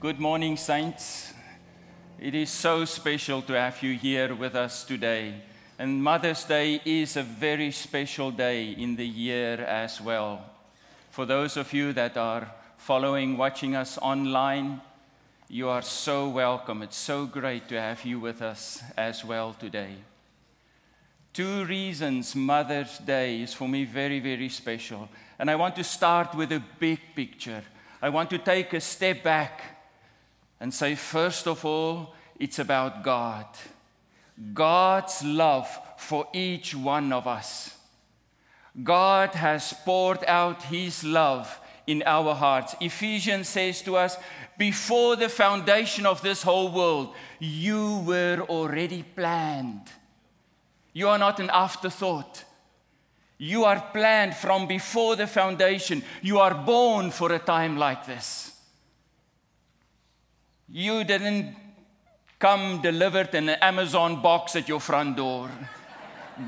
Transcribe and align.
Good 0.00 0.20
morning, 0.20 0.56
Saints. 0.56 1.32
It 2.20 2.32
is 2.32 2.50
so 2.50 2.84
special 2.84 3.42
to 3.42 3.54
have 3.54 3.82
you 3.82 3.94
here 3.94 4.32
with 4.32 4.54
us 4.54 4.84
today. 4.84 5.34
And 5.76 6.04
Mother's 6.04 6.44
Day 6.44 6.80
is 6.84 7.16
a 7.16 7.24
very 7.24 7.72
special 7.72 8.30
day 8.30 8.70
in 8.70 8.94
the 8.94 9.04
year 9.04 9.54
as 9.54 10.00
well. 10.00 10.44
For 11.10 11.26
those 11.26 11.56
of 11.56 11.72
you 11.72 11.92
that 11.94 12.16
are 12.16 12.48
following, 12.76 13.36
watching 13.36 13.74
us 13.74 13.98
online, 13.98 14.80
you 15.48 15.68
are 15.68 15.82
so 15.82 16.28
welcome. 16.28 16.82
It's 16.82 16.96
so 16.96 17.26
great 17.26 17.68
to 17.70 17.80
have 17.80 18.04
you 18.04 18.20
with 18.20 18.40
us 18.40 18.80
as 18.96 19.24
well 19.24 19.52
today. 19.52 19.96
Two 21.32 21.64
reasons 21.64 22.36
Mother's 22.36 22.98
Day 22.98 23.42
is 23.42 23.52
for 23.52 23.68
me 23.68 23.84
very, 23.84 24.20
very 24.20 24.48
special. 24.48 25.08
And 25.40 25.50
I 25.50 25.56
want 25.56 25.74
to 25.74 25.82
start 25.82 26.36
with 26.36 26.52
a 26.52 26.62
big 26.78 27.00
picture. 27.16 27.64
I 28.00 28.10
want 28.10 28.30
to 28.30 28.38
take 28.38 28.72
a 28.74 28.80
step 28.80 29.24
back 29.24 29.74
and 30.60 30.72
say, 30.72 30.94
first 30.94 31.46
of 31.46 31.64
all, 31.64 32.14
it's 32.38 32.58
about 32.58 33.02
God. 33.02 33.46
God's 34.54 35.24
love 35.24 35.68
for 35.96 36.28
each 36.32 36.74
one 36.74 37.12
of 37.12 37.26
us. 37.26 37.74
God 38.82 39.34
has 39.34 39.74
poured 39.84 40.24
out 40.26 40.62
His 40.64 41.02
love 41.02 41.60
in 41.86 42.02
our 42.06 42.34
hearts. 42.34 42.76
Ephesians 42.80 43.48
says 43.48 43.82
to 43.82 43.96
us, 43.96 44.16
before 44.56 45.16
the 45.16 45.28
foundation 45.28 46.06
of 46.06 46.20
this 46.22 46.42
whole 46.42 46.70
world, 46.70 47.14
you 47.38 47.98
were 48.04 48.44
already 48.48 49.02
planned. 49.02 49.88
You 50.92 51.08
are 51.08 51.18
not 51.18 51.40
an 51.40 51.50
afterthought. 51.52 52.44
You 53.38 53.64
are 53.64 53.80
planned 53.92 54.34
from 54.34 54.66
before 54.66 55.14
the 55.14 55.28
foundation. 55.28 56.02
You 56.22 56.40
are 56.40 56.54
born 56.54 57.10
for 57.10 57.32
a 57.32 57.38
time 57.38 57.76
like 57.76 58.04
this. 58.04 58.47
You 60.70 61.04
didn't 61.04 61.56
come 62.38 62.82
delivered 62.82 63.34
in 63.34 63.48
an 63.48 63.58
Amazon 63.60 64.22
box 64.22 64.54
at 64.54 64.68
your 64.68 64.80
front 64.80 65.16
door. 65.16 65.50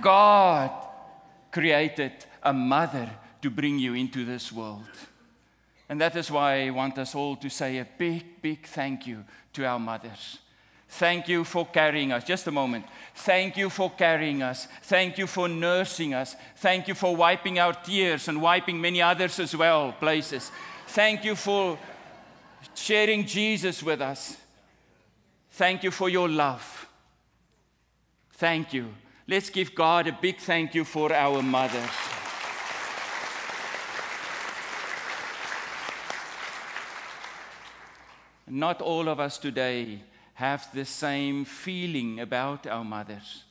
God 0.00 0.70
created 1.50 2.12
a 2.42 2.52
mother 2.52 3.10
to 3.42 3.50
bring 3.50 3.78
you 3.78 3.94
into 3.94 4.24
this 4.24 4.52
world. 4.52 4.84
And 5.88 6.00
that 6.00 6.14
is 6.14 6.30
why 6.30 6.66
I 6.66 6.70
want 6.70 6.98
us 6.98 7.14
all 7.14 7.34
to 7.36 7.48
say 7.48 7.78
a 7.78 7.88
big, 7.98 8.40
big 8.40 8.66
thank 8.66 9.06
you 9.06 9.24
to 9.54 9.64
our 9.64 9.78
mothers. 9.78 10.38
Thank 10.88 11.28
you 11.28 11.44
for 11.44 11.66
carrying 11.66 12.12
us. 12.12 12.24
Just 12.24 12.46
a 12.46 12.52
moment. 12.52 12.84
Thank 13.14 13.56
you 13.56 13.70
for 13.70 13.90
carrying 13.90 14.42
us. 14.42 14.68
Thank 14.82 15.18
you 15.18 15.26
for 15.26 15.48
nursing 15.48 16.14
us. 16.14 16.36
Thank 16.56 16.88
you 16.88 16.94
for 16.94 17.16
wiping 17.16 17.58
our 17.58 17.72
tears 17.72 18.28
and 18.28 18.42
wiping 18.42 18.80
many 18.80 19.00
others 19.00 19.38
as 19.38 19.56
well, 19.56 19.92
places. 19.92 20.50
Thank 20.88 21.24
you 21.24 21.36
for 21.36 21.78
sharing 22.74 23.26
Jesus 23.26 23.82
with 23.82 24.00
us. 24.00 24.36
Thank 25.52 25.82
you 25.82 25.90
for 25.90 26.08
your 26.08 26.28
love. 26.28 26.86
Thank 28.32 28.72
you. 28.72 28.94
Let's 29.28 29.50
give 29.50 29.74
God 29.74 30.06
a 30.06 30.12
big 30.12 30.38
thank 30.38 30.74
you 30.74 30.84
for 30.84 31.12
our 31.12 31.42
mothers. 31.42 31.90
Not 38.48 38.82
all 38.82 39.08
of 39.08 39.20
us 39.20 39.38
today 39.38 40.02
have 40.34 40.66
the 40.74 40.84
same 40.84 41.44
feeling 41.44 42.18
about 42.18 42.66
our 42.66 42.82
mothers. 42.82 43.44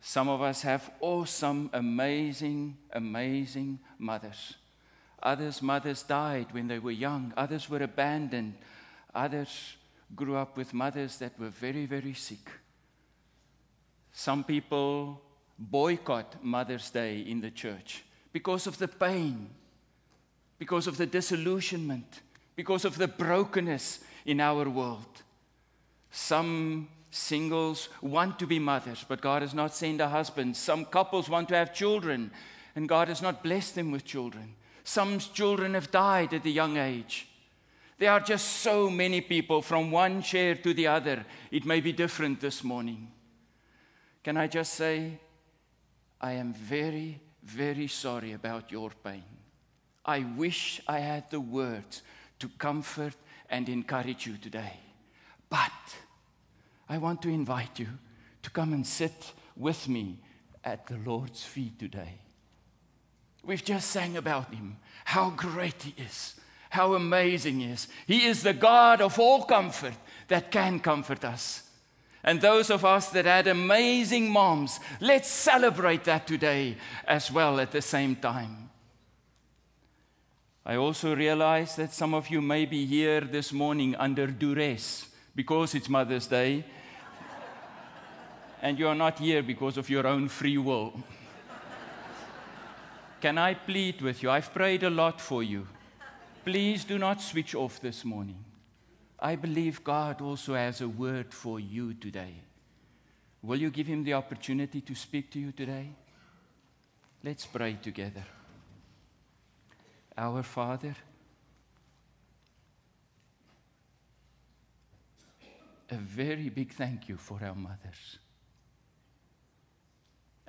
Some 0.00 0.28
of 0.28 0.42
us 0.42 0.62
have 0.62 0.90
awesome, 1.00 1.70
amazing, 1.72 2.76
amazing 2.92 3.78
mothers. 3.98 4.54
Others' 5.22 5.62
mothers 5.62 6.02
died 6.02 6.46
when 6.52 6.68
they 6.68 6.78
were 6.78 6.90
young. 6.90 7.32
Others 7.36 7.68
were 7.68 7.82
abandoned. 7.82 8.54
Others 9.14 9.76
grew 10.14 10.36
up 10.36 10.56
with 10.56 10.74
mothers 10.74 11.18
that 11.18 11.38
were 11.38 11.50
very, 11.50 11.86
very 11.86 12.14
sick. 12.14 12.50
Some 14.12 14.44
people 14.44 15.20
boycott 15.58 16.42
Mother's 16.42 16.90
Day 16.90 17.20
in 17.20 17.40
the 17.40 17.50
church 17.50 18.04
because 18.32 18.66
of 18.66 18.78
the 18.78 18.88
pain, 18.88 19.50
because 20.58 20.86
of 20.86 20.96
the 20.96 21.06
disillusionment, 21.06 22.20
because 22.54 22.84
of 22.84 22.96
the 22.96 23.08
brokenness 23.08 24.00
in 24.24 24.40
our 24.40 24.68
world. 24.68 25.22
Some 26.10 26.88
singles 27.10 27.88
want 28.02 28.38
to 28.38 28.46
be 28.46 28.58
mothers, 28.58 29.04
but 29.08 29.20
God 29.20 29.42
has 29.42 29.54
not 29.54 29.74
sent 29.74 30.00
a 30.00 30.08
husband. 30.08 30.56
Some 30.56 30.84
couples 30.84 31.28
want 31.28 31.48
to 31.48 31.56
have 31.56 31.74
children, 31.74 32.30
and 32.76 32.88
God 32.88 33.08
has 33.08 33.22
not 33.22 33.42
blessed 33.42 33.74
them 33.74 33.90
with 33.90 34.04
children. 34.04 34.54
Some 34.88 35.18
children 35.18 35.74
have 35.74 35.90
died 35.90 36.32
at 36.32 36.46
a 36.46 36.50
young 36.50 36.78
age. 36.78 37.28
There 37.98 38.10
are 38.10 38.20
just 38.20 38.48
so 38.62 38.88
many 38.88 39.20
people 39.20 39.60
from 39.60 39.90
one 39.90 40.22
chair 40.22 40.54
to 40.54 40.72
the 40.72 40.86
other. 40.86 41.26
It 41.50 41.66
may 41.66 41.82
be 41.82 41.92
different 41.92 42.40
this 42.40 42.64
morning. 42.64 43.12
Can 44.24 44.38
I 44.38 44.46
just 44.46 44.72
say, 44.72 45.20
I 46.18 46.32
am 46.32 46.54
very, 46.54 47.20
very 47.44 47.86
sorry 47.86 48.32
about 48.32 48.72
your 48.72 48.90
pain. 49.04 49.24
I 50.06 50.20
wish 50.20 50.80
I 50.88 51.00
had 51.00 51.30
the 51.30 51.40
words 51.40 52.00
to 52.38 52.48
comfort 52.48 53.14
and 53.50 53.68
encourage 53.68 54.26
you 54.26 54.38
today. 54.38 54.72
But 55.50 55.98
I 56.88 56.96
want 56.96 57.20
to 57.22 57.28
invite 57.28 57.78
you 57.78 57.88
to 58.42 58.48
come 58.48 58.72
and 58.72 58.86
sit 58.86 59.34
with 59.54 59.86
me 59.86 60.18
at 60.64 60.86
the 60.86 60.96
Lord's 61.04 61.44
feet 61.44 61.78
today. 61.78 62.20
We've 63.48 63.64
just 63.64 63.90
sang 63.90 64.18
about 64.18 64.52
him, 64.52 64.76
how 65.06 65.30
great 65.30 65.82
he 65.82 65.94
is, 66.02 66.34
how 66.68 66.92
amazing 66.92 67.60
he 67.60 67.70
is. 67.70 67.88
He 68.06 68.26
is 68.26 68.42
the 68.42 68.52
God 68.52 69.00
of 69.00 69.18
all 69.18 69.44
comfort 69.44 69.94
that 70.28 70.50
can 70.50 70.80
comfort 70.80 71.24
us. 71.24 71.62
And 72.22 72.42
those 72.42 72.68
of 72.68 72.84
us 72.84 73.08
that 73.08 73.24
had 73.24 73.46
amazing 73.46 74.30
moms, 74.30 74.80
let's 75.00 75.30
celebrate 75.30 76.04
that 76.04 76.26
today 76.26 76.76
as 77.06 77.32
well 77.32 77.58
at 77.58 77.70
the 77.70 77.80
same 77.80 78.16
time. 78.16 78.68
I 80.66 80.76
also 80.76 81.16
realize 81.16 81.74
that 81.76 81.94
some 81.94 82.12
of 82.12 82.28
you 82.28 82.42
may 82.42 82.66
be 82.66 82.84
here 82.84 83.22
this 83.22 83.50
morning 83.50 83.96
under 83.96 84.26
duress 84.26 85.08
because 85.34 85.74
it's 85.74 85.88
Mother's 85.88 86.26
Day, 86.26 86.66
and 88.60 88.78
you 88.78 88.88
are 88.88 88.94
not 88.94 89.18
here 89.18 89.42
because 89.42 89.78
of 89.78 89.88
your 89.88 90.06
own 90.06 90.28
free 90.28 90.58
will. 90.58 90.92
Can 93.20 93.36
I 93.36 93.54
plead 93.54 94.00
with 94.00 94.22
you? 94.22 94.30
I've 94.30 94.52
prayed 94.54 94.84
a 94.84 94.90
lot 94.90 95.20
for 95.20 95.42
you. 95.42 95.66
Please 96.44 96.84
do 96.84 96.98
not 96.98 97.20
switch 97.20 97.54
off 97.54 97.80
this 97.80 98.04
morning. 98.04 98.44
I 99.18 99.34
believe 99.34 99.82
God 99.82 100.20
also 100.20 100.54
has 100.54 100.80
a 100.80 100.88
word 100.88 101.34
for 101.34 101.58
you 101.58 101.94
today. 101.94 102.34
Will 103.42 103.58
you 103.58 103.70
give 103.70 103.88
Him 103.88 104.04
the 104.04 104.14
opportunity 104.14 104.80
to 104.80 104.94
speak 104.94 105.30
to 105.32 105.40
you 105.40 105.50
today? 105.50 105.90
Let's 107.24 107.44
pray 107.46 107.76
together. 107.82 108.24
Our 110.16 110.44
Father, 110.44 110.94
a 115.90 115.96
very 115.96 116.48
big 116.48 116.72
thank 116.72 117.08
you 117.08 117.16
for 117.16 117.40
our 117.42 117.54
mothers. 117.54 118.18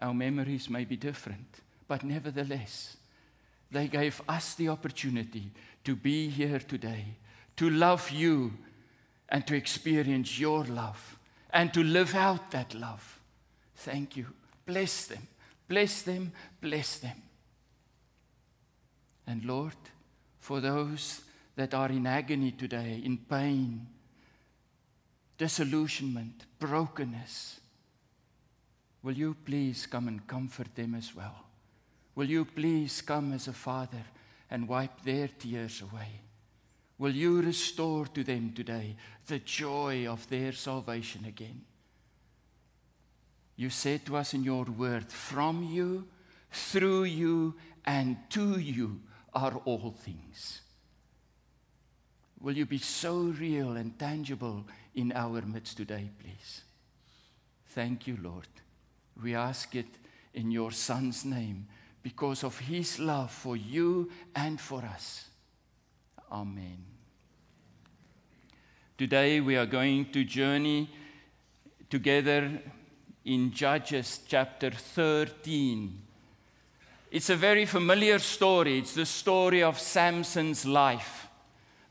Our 0.02 0.14
memories 0.14 0.70
may 0.70 0.86
be 0.86 0.96
different, 0.96 1.62
but 1.90 2.04
nevertheless, 2.04 2.98
they 3.72 3.88
gave 3.88 4.22
us 4.30 4.54
the 4.54 4.70
opportunity 4.70 5.52
to 5.84 5.96
be 5.96 6.30
here 6.30 6.60
today, 6.60 7.04
to 7.58 7.68
love 7.72 8.12
you, 8.12 8.54
and 9.28 9.46
to 9.48 9.56
experience 9.56 10.40
your 10.40 10.64
love, 10.66 11.18
and 11.52 11.74
to 11.74 11.84
live 11.84 12.14
out 12.14 12.52
that 12.52 12.76
love. 12.76 13.20
Thank 13.76 14.18
you. 14.18 14.28
Bless 14.68 15.08
them, 15.08 15.28
bless 15.68 16.04
them, 16.04 16.32
bless 16.62 17.00
them. 17.00 17.24
And 19.26 19.44
Lord, 19.44 19.74
for 20.40 20.62
those 20.62 21.22
that 21.56 21.74
are 21.74 21.90
in 21.90 22.06
agony 22.06 22.52
today, 22.52 23.02
in 23.04 23.18
pain, 23.18 23.88
disillusionment, 25.40 26.46
brokenness, 26.60 27.60
will 29.02 29.18
you 29.18 29.36
please 29.44 29.88
come 29.88 30.08
and 30.08 30.28
comfort 30.28 30.76
them 30.76 30.94
as 30.94 31.16
well? 31.16 31.49
Will 32.20 32.30
you 32.30 32.44
please 32.44 33.02
come 33.02 33.32
as 33.32 33.48
a 33.48 33.54
father 33.54 34.04
and 34.52 34.68
wipe 34.68 35.04
their 35.04 35.30
tears 35.30 35.82
away? 35.82 36.20
Will 36.98 37.16
you 37.16 37.42
restore 37.42 38.08
to 38.08 38.26
them 38.26 38.52
today 38.54 38.98
the 39.28 39.40
joy 39.40 40.06
of 40.06 40.28
their 40.28 40.52
salvation 40.52 41.24
again? 41.24 41.62
You 43.56 43.70
said 43.70 44.06
to 44.06 44.18
us 44.18 44.34
in 44.34 44.44
your 44.44 44.66
word, 44.66 45.10
from 45.10 45.64
you, 45.64 46.10
through 46.52 47.06
you, 47.06 47.56
and 47.86 48.18
to 48.32 48.60
you 48.60 49.00
are 49.34 49.56
all 49.64 49.96
things. 49.98 50.60
Will 52.42 52.58
you 52.58 52.66
be 52.66 52.80
so 52.80 53.34
real 53.40 53.78
and 53.78 53.98
tangible 53.98 54.66
in 54.94 55.14
our 55.14 55.42
midst 55.44 55.78
today, 55.78 56.10
please? 56.20 56.64
Thank 57.68 58.08
you, 58.08 58.18
Lord. 58.22 58.50
We 59.24 59.36
ask 59.36 59.74
it 59.74 59.88
in 60.34 60.52
your 60.52 60.72
Son's 60.72 61.24
name 61.24 61.68
because 62.02 62.44
of 62.44 62.58
his 62.60 63.00
love 63.00 63.32
for 63.32 63.56
you 63.56 64.10
and 64.36 64.60
for 64.60 64.82
us. 64.84 65.26
Amen. 66.32 66.78
Today 68.98 69.40
we 69.40 69.56
are 69.56 69.66
going 69.66 70.12
to 70.12 70.24
journey 70.24 70.90
together 71.90 72.62
in 73.26 73.52
Judges 73.52 74.22
chapter 74.28 74.72
13. 74.72 76.02
It's 77.12 77.30
a 77.30 77.36
very 77.36 77.66
familiar 77.66 78.20
story. 78.20 78.78
It's 78.78 78.94
the 78.94 79.06
story 79.06 79.64
of 79.64 79.80
Samson's 79.80 80.66
life. 80.66 81.28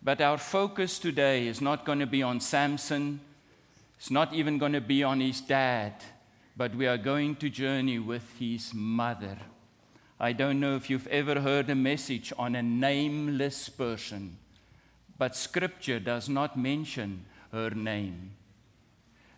But 0.02 0.20
our 0.20 0.38
focus 0.38 0.98
today 0.98 1.48
is 1.48 1.60
not 1.60 1.84
going 1.84 1.98
to 1.98 2.06
be 2.06 2.22
on 2.22 2.40
Samson. 2.40 3.20
It's 3.98 4.10
not 4.10 4.32
even 4.32 4.58
going 4.58 4.74
to 4.74 4.80
be 4.80 5.02
on 5.02 5.20
his 5.20 5.40
dad. 5.40 5.94
But 6.56 6.74
we 6.74 6.86
are 6.86 6.98
going 6.98 7.36
to 7.36 7.50
journey 7.50 7.98
with 7.98 8.24
his 8.38 8.72
mother. 8.72 9.38
I 10.20 10.32
don't 10.32 10.60
know 10.60 10.76
if 10.76 10.90
you've 10.90 11.06
ever 11.08 11.40
heard 11.40 11.70
a 11.70 11.74
message 11.74 12.32
on 12.38 12.54
a 12.54 12.62
nameless 12.62 13.68
person, 13.68 14.36
but 15.16 15.36
scripture 15.36 16.00
does 16.00 16.28
not 16.28 16.58
mention 16.58 17.24
her 17.52 17.70
name. 17.70 18.32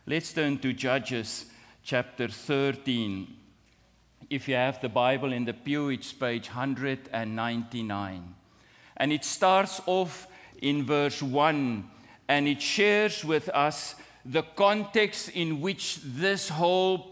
Let's 0.07 0.33
turn 0.33 0.59
to 0.59 0.73
Judges 0.73 1.47
chapter 1.83 2.29
13 2.29 3.37
if 4.31 4.47
you 4.47 4.55
have 4.55 4.81
the 4.81 4.89
Bible 4.89 5.33
in 5.33 5.45
the 5.45 5.53
pew, 5.53 5.89
it's 5.89 6.13
page 6.13 6.49
199. 6.49 8.35
And 8.97 9.13
it 9.13 9.25
starts 9.25 9.81
off 9.87 10.29
in 10.63 10.85
verse 10.85 11.21
1 11.21 11.91
and 12.29 12.47
it 12.47 12.63
shares 12.63 13.25
with 13.25 13.49
us 13.49 13.97
the 14.25 14.43
context 14.43 15.31
in 15.31 15.61
which 15.61 15.99
this 16.05 16.49
whole 16.49 17.10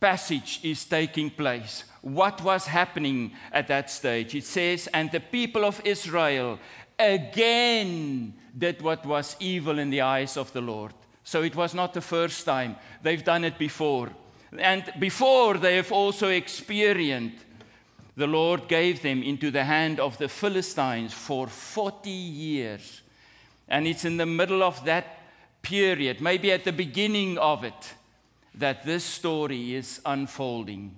passage 0.00 0.60
is 0.62 0.84
taking 0.84 1.30
place. 1.30 1.84
What 2.02 2.42
was 2.42 2.66
happening 2.66 3.32
at 3.52 3.68
that 3.68 3.90
stage? 3.90 4.34
It 4.34 4.44
says, 4.44 4.88
And 4.92 5.10
the 5.10 5.20
people 5.20 5.64
of 5.64 5.80
Israel 5.84 6.58
again 6.98 8.34
did 8.56 8.82
what 8.82 9.04
was 9.06 9.36
evil 9.40 9.78
in 9.78 9.90
the 9.90 10.00
eyes 10.00 10.36
of 10.36 10.52
the 10.52 10.60
Lord. 10.60 10.92
So 11.24 11.42
it 11.42 11.54
was 11.54 11.74
not 11.74 11.92
the 11.92 12.00
first 12.00 12.44
time, 12.44 12.76
they've 13.02 13.22
done 13.22 13.44
it 13.44 13.58
before. 13.58 14.10
And 14.58 14.84
before 14.98 15.58
they 15.58 15.76
have 15.76 15.92
also 15.92 16.28
experienced, 16.28 17.44
the 18.16 18.26
Lord 18.26 18.66
gave 18.66 19.02
them 19.02 19.22
into 19.22 19.50
the 19.50 19.64
hand 19.64 20.00
of 20.00 20.18
the 20.18 20.28
Philistines 20.28 21.12
for 21.12 21.46
40 21.46 22.10
years. 22.10 23.02
And 23.68 23.86
it's 23.86 24.04
in 24.04 24.16
the 24.16 24.26
middle 24.26 24.62
of 24.62 24.84
that 24.86 25.18
period, 25.62 26.20
maybe 26.20 26.50
at 26.50 26.64
the 26.64 26.72
beginning 26.72 27.38
of 27.38 27.62
it, 27.62 27.94
that 28.58 28.84
this 28.84 29.04
story 29.04 29.74
is 29.74 30.00
unfolding. 30.04 30.94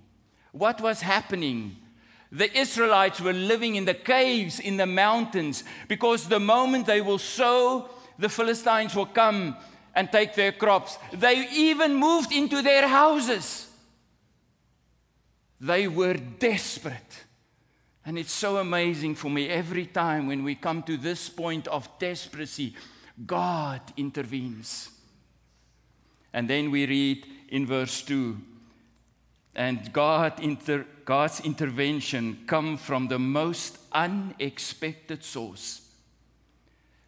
What 0.53 0.81
was 0.81 1.01
happening? 1.01 1.77
The 2.33 2.57
Israelites 2.57 3.21
were 3.21 3.33
living 3.33 3.77
in 3.77 3.85
the 3.85 3.95
caves, 3.95 4.61
in 4.61 4.77
the 4.77 4.87
mountains, 4.87 5.65
because 5.89 6.29
the 6.29 6.41
moment 6.41 6.87
they 6.87 7.01
will 7.01 7.19
sow, 7.19 7.89
the 8.19 8.29
Philistines 8.29 8.95
will 8.95 9.07
come 9.07 9.57
and 9.95 10.11
take 10.11 10.35
their 10.35 10.53
crops. 10.53 10.99
They 11.13 11.49
even 11.51 11.95
moved 11.95 12.33
into 12.33 12.63
their 12.63 12.87
houses. 12.87 13.69
They 15.61 15.89
were 15.89 16.15
desperate. 16.15 17.25
And 18.07 18.19
it's 18.19 18.33
so 18.33 18.57
amazing 18.57 19.17
for 19.17 19.31
me 19.31 19.49
every 19.49 19.87
time 19.87 20.27
when 20.27 20.43
we 20.43 20.55
come 20.55 20.83
to 20.85 20.97
this 20.97 21.29
point 21.29 21.69
of 21.69 21.99
desperacy, 21.99 22.75
God 23.27 23.81
intervenes. 23.97 24.91
And 26.33 26.49
then 26.49 26.71
we 26.71 26.87
read 26.87 27.27
in 27.51 27.67
verse 27.67 28.03
2 28.03 28.39
and 29.55 29.93
God 29.93 30.39
inter, 30.41 30.87
God's 31.05 31.41
intervention 31.41 32.45
come 32.47 32.77
from 32.77 33.09
the 33.09 33.19
most 33.19 33.79
unexpected 33.93 35.25
source. 35.25 35.83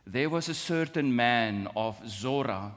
There 0.07 0.29
was 0.29 0.49
a 0.49 0.55
certain 0.55 1.15
man 1.15 1.69
of 1.77 1.97
Zorah, 2.09 2.73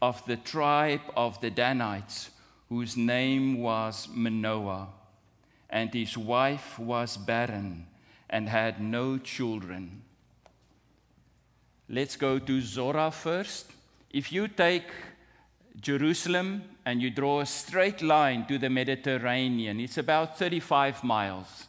of 0.00 0.24
the 0.26 0.36
tribe 0.36 1.00
of 1.16 1.40
the 1.40 1.50
Danites, 1.50 2.30
whose 2.68 2.96
name 2.96 3.58
was 3.58 4.08
Manoah, 4.12 4.88
and 5.68 5.92
his 5.92 6.16
wife 6.16 6.78
was 6.78 7.16
barren 7.16 7.86
and 8.30 8.48
had 8.48 8.80
no 8.80 9.18
children. 9.18 10.02
Let's 11.88 12.16
go 12.16 12.38
to 12.38 12.60
Zorah 12.60 13.10
first. 13.10 13.72
If 14.10 14.30
you 14.30 14.46
take 14.46 14.86
Jerusalem 15.80 16.62
and 16.88 17.02
you 17.02 17.10
draw 17.10 17.40
a 17.40 17.44
straight 17.44 18.00
line 18.00 18.46
to 18.46 18.56
the 18.56 18.70
Mediterranean, 18.70 19.78
it's 19.78 19.98
about 19.98 20.38
35 20.38 21.04
miles. 21.04 21.66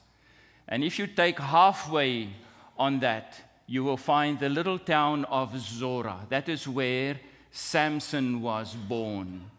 And 0.65 0.81
if 0.81 0.97
you 0.97 1.07
take 1.07 1.37
halfway 1.39 2.29
on 2.77 3.01
that, 3.01 3.37
you 3.67 3.83
will 3.83 3.97
find 3.97 4.39
the 4.39 4.47
little 4.47 4.79
town 4.79 5.25
of 5.25 5.59
Zorah. 5.59 6.25
That 6.29 6.47
is 6.47 6.69
where 6.69 7.19
Samson 7.51 8.41
was 8.41 8.73
born. 8.73 9.51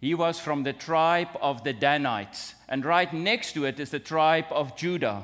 He 0.00 0.16
was 0.16 0.40
from 0.40 0.64
the 0.64 0.72
tribe 0.72 1.38
of 1.40 1.62
the 1.62 1.72
Danites, 1.72 2.56
and 2.68 2.84
right 2.84 3.12
next 3.12 3.52
to 3.52 3.66
it 3.66 3.78
is 3.78 3.90
the 3.90 4.00
tribe 4.00 4.46
of 4.50 4.76
Judah. 4.76 5.22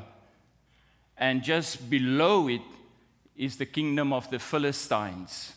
And 1.19 1.43
just 1.43 1.91
below 1.91 2.46
it 2.46 2.62
is 3.37 3.56
the 3.56 3.67
kingdom 3.67 4.12
of 4.12 4.31
the 4.31 4.38
Philistines. 4.38 5.55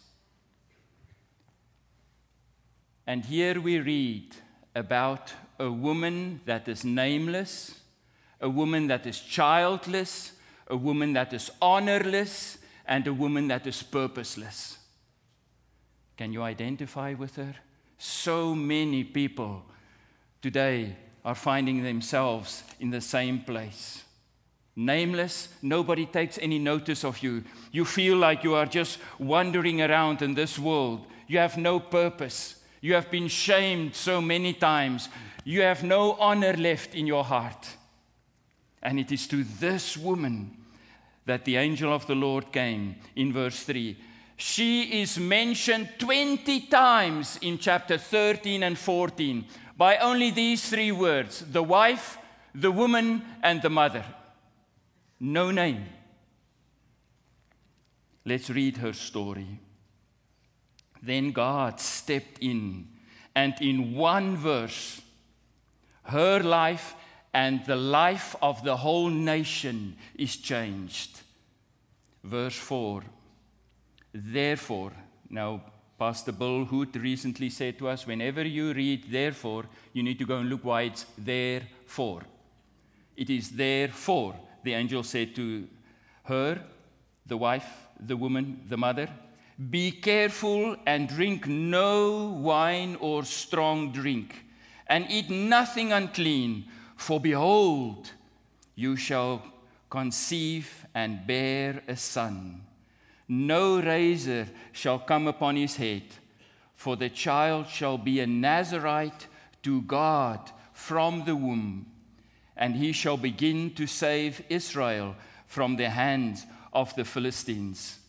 And 3.08 3.24
here 3.24 3.62
we 3.62 3.80
read 3.80 4.36
about 4.76 5.34
a 5.58 5.72
woman 5.72 6.42
that 6.46 6.68
is 6.68 6.84
nameless, 6.84 7.80
a 8.42 8.50
woman 8.50 8.88
that 8.88 9.08
is 9.08 9.22
childless, 9.22 10.34
a 10.68 10.76
woman 10.76 11.14
that 11.14 11.32
is 11.32 11.50
honorless, 11.62 12.58
and 12.86 13.08
a 13.08 13.14
woman 13.14 13.48
that 13.48 13.66
is 13.66 13.82
purposeless. 13.82 14.78
Can 16.18 16.34
you 16.34 16.44
identify 16.44 17.14
with 17.14 17.38
her? 17.38 17.56
So 17.98 18.54
many 18.54 19.06
people 19.06 19.64
today 20.42 20.98
are 21.24 21.36
finding 21.36 21.84
themselves 21.84 22.64
in 22.80 22.90
the 22.90 23.02
same 23.02 23.40
place. 23.42 24.04
Nameless, 24.76 25.50
nobody 25.62 26.06
takes 26.06 26.38
any 26.40 26.60
notice 26.60 27.04
of 27.04 27.24
you. 27.24 27.44
You 27.72 27.86
feel 27.86 28.18
like 28.18 28.44
you 28.44 28.54
are 28.54 28.66
just 28.66 29.00
wandering 29.18 29.82
around 29.82 30.22
in 30.22 30.36
this 30.36 30.60
world. 30.60 31.08
You 31.28 31.40
have 31.40 31.58
no 31.58 31.80
purpose. 31.80 32.57
You 32.82 32.94
have 32.94 33.10
been 33.10 33.28
shamed 33.28 33.96
so 33.96 34.22
many 34.22 34.54
times. 34.54 35.10
You 35.44 35.62
have 35.62 35.84
no 35.84 36.14
honor 36.14 36.54
left 36.54 36.96
in 36.96 37.08
your 37.08 37.24
heart. 37.24 37.68
And 38.82 39.00
it 39.00 39.12
is 39.12 39.28
to 39.28 39.44
this 39.44 39.98
woman 39.98 40.56
that 41.26 41.46
the 41.46 41.58
angel 41.58 41.94
of 41.94 42.08
the 42.08 42.16
Lord 42.16 42.52
came 42.52 42.96
in 43.16 43.34
verse 43.34 43.64
3. 43.64 43.98
She 44.38 45.02
is 45.02 45.18
mentioned 45.18 45.90
20 45.98 46.62
times 46.68 47.40
in 47.42 47.58
chapter 47.58 47.98
13 47.98 48.64
and 48.64 48.78
14 48.78 49.46
by 49.76 49.98
only 49.98 50.32
these 50.32 50.70
three 50.70 50.92
words 50.92 51.44
the 51.52 51.64
wife, 51.64 52.18
the 52.54 52.72
woman, 52.72 53.24
and 53.42 53.62
the 53.62 53.70
mother. 53.70 54.06
No 55.20 55.52
name. 55.52 55.86
Let's 58.26 58.50
read 58.50 58.78
her 58.78 58.94
story. 58.94 59.60
Then 61.02 61.32
God 61.32 61.80
stepped 61.80 62.40
in, 62.42 62.88
and 63.36 63.54
in 63.62 63.96
one 63.96 64.38
verse, 64.38 65.02
her 66.04 66.40
life 66.40 66.96
and 67.34 67.64
the 67.66 67.76
life 67.76 68.36
of 68.42 68.64
the 68.64 68.78
whole 68.78 69.10
nation 69.10 69.96
is 70.16 70.38
changed. 70.38 71.22
Verse 72.24 72.58
4 72.58 73.04
Therefore, 74.14 74.94
now, 75.30 75.62
Pastor 76.00 76.32
Bill 76.32 76.66
Hood 76.66 76.96
recently 76.96 77.50
said 77.50 77.78
to 77.80 77.90
us 77.90 78.08
whenever 78.08 78.44
you 78.44 78.74
read 78.74 79.12
therefore, 79.12 79.66
you 79.94 80.04
need 80.04 80.20
to 80.20 80.26
go 80.26 80.38
and 80.38 80.50
look 80.50 80.64
why 80.64 80.84
it's 80.84 81.06
therefore. 81.18 82.22
It 83.16 83.30
is 83.30 83.50
therefore, 83.50 84.36
the 84.64 84.74
angel 84.74 85.04
said 85.04 85.36
to 85.36 85.68
her, 86.24 86.62
the 87.26 87.38
wife, 87.38 87.68
the 88.00 88.16
woman, 88.16 88.62
the 88.68 88.78
mother, 88.78 89.10
be 89.70 89.92
careful 89.92 90.76
and 90.86 91.10
drink 91.10 91.48
no 91.48 92.26
wine 92.26 92.96
or 93.00 93.24
strong 93.24 93.92
drink, 93.92 94.46
and 94.88 95.06
eat 95.10 95.30
nothing 95.30 95.92
unclean 95.92 96.66
for 96.96 97.20
behold, 97.20 98.12
you 98.76 98.96
shall 98.96 99.42
conceive 99.90 100.86
and 100.94 101.26
bear 101.26 101.82
a 101.88 101.96
son. 101.96 102.62
No 103.28 103.82
razor 103.82 104.48
shall 104.72 105.00
come 105.00 105.28
upon 105.28 105.56
his 105.56 105.76
head, 105.76 106.04
for 106.76 106.96
the 106.96 107.10
child 107.10 107.68
shall 107.68 107.98
be 107.98 108.20
a 108.20 108.28
Nazarite 108.28 109.28
to 109.64 109.82
God 109.84 110.52
from 110.74 111.26
the 111.26 111.36
womb, 111.36 111.86
and 112.56 112.76
he 112.76 112.92
shall 112.92 113.18
begin 113.18 113.74
to 113.76 113.88
save 113.88 114.44
Israel 114.50 115.16
from 115.46 115.76
the 115.76 115.90
hands 115.90 116.46
of 116.74 116.96
the 116.96 117.06
Philistines. 117.06 118.00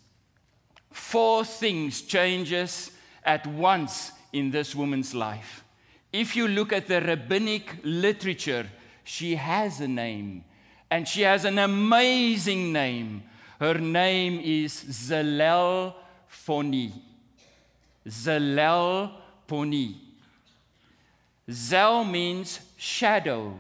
Four 0.91 1.45
things 1.45 2.03
changes 2.03 2.91
at 3.25 3.47
once 3.47 4.13
in 4.33 4.51
this 4.51 4.75
woman's 4.75 5.15
life. 5.15 5.65
If 6.13 6.35
you 6.37 6.49
look 6.49 6.73
at 6.73 6.87
the 6.87 7.01
rabbinic 7.01 7.77
literature, 7.83 8.67
she 9.05 9.37
has 9.37 9.81
a 9.81 9.89
name, 9.89 10.45
and 10.91 11.07
she 11.07 11.23
has 11.23 11.45
an 11.45 11.59
amazing 11.59 12.73
name. 12.73 13.23
Her 13.61 13.75
name 13.75 14.41
is 14.43 14.73
Zalel 14.85 15.95
Poni. 16.47 16.93
Zalel 18.07 19.13
Poni. 19.47 19.95
Zel 21.51 22.05
means 22.05 22.61
shadow. 22.77 23.59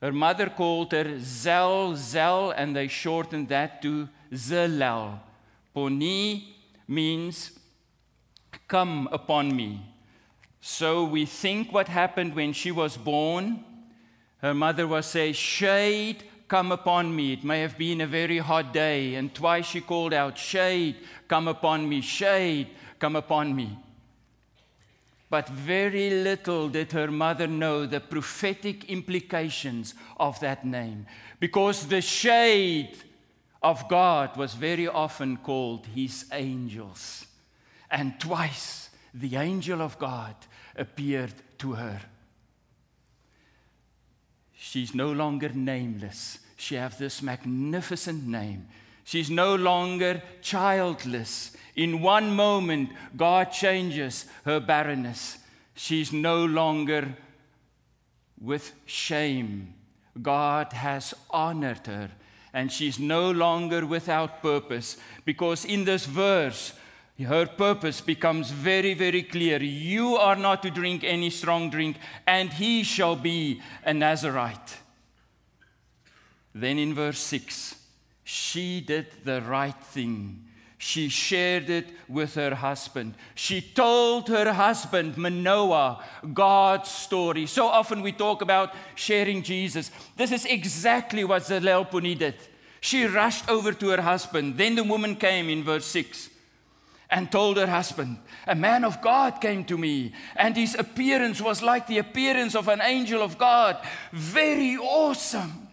Her 0.00 0.12
mother 0.12 0.48
called 0.48 0.92
her 0.92 1.18
Zel, 1.18 1.94
Zel, 1.94 2.50
and 2.50 2.74
they 2.74 2.88
shortened 2.88 3.48
that 3.48 3.82
to 3.82 4.08
Zalel. 4.32 5.18
Poni 5.74 6.44
means 6.88 7.58
come 8.68 9.08
upon 9.12 9.54
me. 9.54 9.80
So 10.60 11.04
we 11.04 11.26
think 11.26 11.72
what 11.72 11.88
happened 11.88 12.34
when 12.34 12.52
she 12.52 12.70
was 12.70 12.96
born. 12.96 13.64
Her 14.38 14.54
mother 14.54 14.86
was 14.86 15.06
saying, 15.06 15.34
Shade, 15.34 16.24
come 16.48 16.72
upon 16.72 17.14
me. 17.14 17.32
It 17.32 17.44
may 17.44 17.60
have 17.60 17.76
been 17.76 18.00
a 18.00 18.06
very 18.06 18.38
hot 18.38 18.72
day. 18.72 19.14
And 19.14 19.34
twice 19.34 19.66
she 19.66 19.80
called 19.80 20.14
out, 20.14 20.38
Shade, 20.38 20.96
come 21.28 21.48
upon 21.48 21.88
me. 21.88 22.00
Shade, 22.00 22.68
come 22.98 23.16
upon 23.16 23.54
me. 23.54 23.78
But 25.30 25.48
very 25.48 26.10
little 26.10 26.68
did 26.68 26.92
her 26.92 27.10
mother 27.10 27.46
know 27.46 27.86
the 27.86 28.00
prophetic 28.00 28.84
implications 28.90 29.94
of 30.20 30.38
that 30.40 30.64
name. 30.64 31.06
Because 31.40 31.86
the 31.86 32.02
shade 32.02 32.96
of 33.62 33.88
God 33.88 34.36
was 34.36 34.54
very 34.54 34.88
often 34.88 35.36
called 35.36 35.86
his 35.86 36.26
angels. 36.32 37.26
And 37.90 38.18
twice 38.18 38.90
the 39.14 39.36
angel 39.36 39.80
of 39.82 39.98
God 39.98 40.34
appeared 40.76 41.34
to 41.58 41.72
her. 41.72 42.00
She's 44.54 44.94
no 44.94 45.12
longer 45.12 45.50
nameless. 45.50 46.38
She 46.56 46.76
has 46.76 46.96
this 46.96 47.20
magnificent 47.22 48.26
name. 48.26 48.68
She's 49.04 49.30
no 49.30 49.54
longer 49.54 50.22
childless. 50.40 51.56
In 51.74 52.00
one 52.00 52.34
moment, 52.34 52.90
God 53.16 53.50
changes 53.50 54.26
her 54.44 54.60
barrenness. 54.60 55.38
She's 55.74 56.12
no 56.12 56.44
longer 56.44 57.16
with 58.40 58.72
shame. 58.86 59.74
God 60.20 60.72
has 60.72 61.14
honored 61.30 61.86
her, 61.86 62.10
and 62.52 62.70
she's 62.70 62.98
no 62.98 63.30
longer 63.30 63.86
without 63.86 64.42
purpose. 64.42 64.96
Because 65.24 65.64
in 65.64 65.84
this 65.84 66.06
verse, 66.06 66.72
her 67.18 67.46
purpose 67.46 68.00
becomes 68.00 68.50
very, 68.50 68.94
very 68.94 69.22
clear. 69.22 69.62
You 69.62 70.16
are 70.16 70.36
not 70.36 70.62
to 70.62 70.70
drink 70.70 71.04
any 71.04 71.30
strong 71.30 71.70
drink, 71.70 71.96
and 72.26 72.52
he 72.52 72.82
shall 72.82 73.16
be 73.16 73.60
a 73.84 73.94
Nazarite. 73.94 74.78
Then 76.54 76.78
in 76.78 76.94
verse 76.94 77.18
6, 77.20 77.76
she 78.24 78.80
did 78.80 79.06
the 79.24 79.40
right 79.42 79.82
thing. 79.82 80.44
She 80.84 81.08
shared 81.10 81.70
it 81.70 81.90
with 82.08 82.34
her 82.34 82.56
husband. 82.56 83.14
She 83.36 83.60
told 83.60 84.26
her 84.28 84.52
husband, 84.52 85.16
Manoah, 85.16 86.02
God's 86.34 86.90
story. 86.90 87.46
So 87.46 87.68
often 87.68 88.02
we 88.02 88.10
talk 88.10 88.42
about 88.42 88.74
sharing 88.96 89.44
Jesus. 89.44 89.92
This 90.16 90.32
is 90.32 90.44
exactly 90.44 91.22
what 91.22 91.42
Zalel 91.42 91.88
Poni 91.88 92.18
did. 92.18 92.34
She 92.80 93.04
rushed 93.04 93.48
over 93.48 93.72
to 93.72 93.90
her 93.90 94.02
husband. 94.02 94.58
Then 94.58 94.74
the 94.74 94.82
woman 94.82 95.14
came 95.14 95.48
in 95.50 95.62
verse 95.62 95.86
6 95.86 96.30
and 97.10 97.30
told 97.30 97.58
her 97.58 97.68
husband, 97.68 98.18
A 98.48 98.56
man 98.56 98.84
of 98.84 99.00
God 99.00 99.40
came 99.40 99.64
to 99.66 99.78
me, 99.78 100.12
and 100.34 100.56
his 100.56 100.74
appearance 100.74 101.40
was 101.40 101.62
like 101.62 101.86
the 101.86 101.98
appearance 101.98 102.56
of 102.56 102.66
an 102.66 102.80
angel 102.82 103.22
of 103.22 103.38
God. 103.38 103.80
Very 104.10 104.76
awesome. 104.78 105.68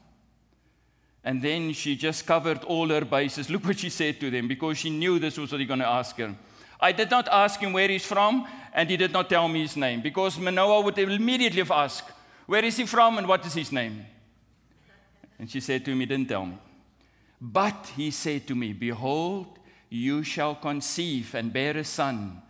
And 1.24 1.42
then 1.42 1.74
she 1.74 1.96
just 1.96 2.26
covered 2.26 2.64
all 2.64 2.88
her 2.90 3.04
bases. 3.04 3.50
Look 3.50 3.66
what 3.66 3.80
she 3.80 3.90
said 3.90 4.20
to 4.22 4.30
them 4.30 4.48
because 4.48 4.78
she 4.78 4.90
knew 4.90 5.20
this 5.20 5.38
was 5.38 5.52
what 5.52 5.60
he's 5.60 5.68
going 5.68 5.82
to 5.82 5.88
ask 5.88 6.18
her. 6.18 6.34
I 6.80 6.92
did 6.94 7.12
not 7.12 7.28
ask 7.28 7.60
him 7.60 7.74
where 7.74 7.90
he's 7.90 8.06
from, 8.06 8.48
and 8.74 8.90
he 8.90 8.96
did 8.96 9.12
not 9.12 9.30
tell 9.30 9.48
me 9.48 9.62
his 9.62 9.76
name 9.76 10.02
because 10.02 10.40
Manoah 10.40 10.82
would 10.82 10.98
immediately 10.98 11.60
have 11.60 11.72
asked, 11.72 12.10
Where 12.46 12.64
is 12.64 12.78
he 12.78 12.86
from 12.86 13.18
and 13.18 13.28
what 13.28 13.46
is 13.46 13.54
his 13.54 13.72
name? 13.72 14.06
And 15.38 15.50
she 15.50 15.60
said 15.60 15.84
to 15.86 15.92
him, 15.92 16.00
He 16.00 16.06
didn't 16.06 16.30
tell 16.30 16.46
me. 16.46 16.58
But 17.42 17.92
he 17.96 18.12
said 18.12 18.48
to 18.48 18.56
me, 18.56 18.74
Behold, 18.74 19.60
you 19.90 20.24
shall 20.24 20.56
conceive 20.56 21.36
and 21.36 21.52
bear 21.52 21.76
a 21.78 21.84
son. 21.84 22.42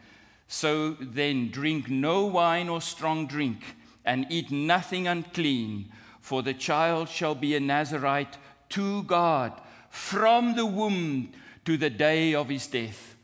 So 0.48 0.94
then, 1.00 1.50
drink 1.50 1.90
no 1.90 2.26
wine 2.26 2.70
or 2.70 2.82
strong 2.82 3.28
drink, 3.28 3.64
and 4.04 4.26
eat 4.30 4.52
nothing 4.52 5.08
unclean, 5.08 5.92
for 6.22 6.42
the 6.42 6.56
child 6.56 7.08
shall 7.08 7.36
be 7.36 7.56
a 7.56 7.60
Nazarite 7.60 8.38
to 8.70 9.04
God 9.04 9.54
from 9.90 10.56
the 10.56 10.66
womb 10.66 11.32
to 11.66 11.78
the 11.78 11.90
day 11.90 12.34
of 12.34 12.50
his 12.50 12.68
death. 12.68 13.16